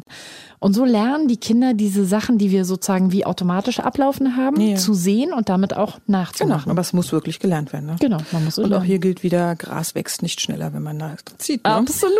[0.60, 4.78] Und so lernen die Kinder diese Sachen, die wir sozusagen wie automatisch ablaufen haben, Ja.
[4.78, 6.72] zu sehen und damit auch Genau, nachzumachen.
[6.72, 7.86] aber es muss wirklich gelernt werden.
[7.88, 7.98] Ne?
[8.00, 8.86] Genau, man muss Und auch lernen.
[8.86, 11.64] hier gilt wieder, Gras wächst nicht schneller, wenn man da zieht.
[11.66, 11.72] Ne?
[11.72, 12.16] Absolut.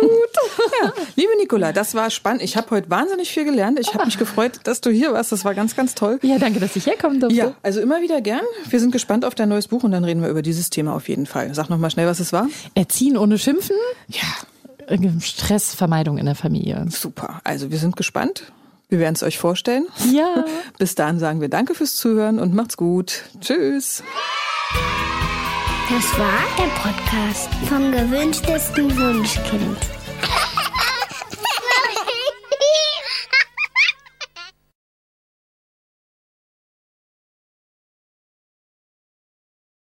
[0.82, 2.42] Ja, liebe Nicola, das war spannend.
[2.42, 3.78] Ich habe heute wahnsinnig viel gelernt.
[3.80, 5.32] Ich habe mich gefreut, dass du hier warst.
[5.32, 6.18] Das war ganz, ganz toll.
[6.22, 7.36] Ja, danke, dass ich herkommen durfte.
[7.36, 8.42] Ja, also immer wieder gern.
[8.68, 11.08] Wir sind gespannt auf dein neues Buch und dann reden wir über dieses Thema auf
[11.08, 11.54] jeden Fall.
[11.54, 12.48] Sag noch mal schnell, was es war.
[12.74, 13.76] Erziehen ohne Schimpfen,
[14.08, 14.20] Ja,
[15.20, 16.86] Stressvermeidung in der Familie.
[16.90, 17.40] super.
[17.44, 18.52] Also wir sind gespannt.
[18.88, 19.86] Wir werden es euch vorstellen.
[20.12, 20.44] Ja.
[20.78, 23.24] Bis dahin sagen wir Danke fürs Zuhören und macht's gut.
[23.40, 24.02] Tschüss.
[25.88, 29.78] Das war der Podcast vom gewünschtesten Wunschkind.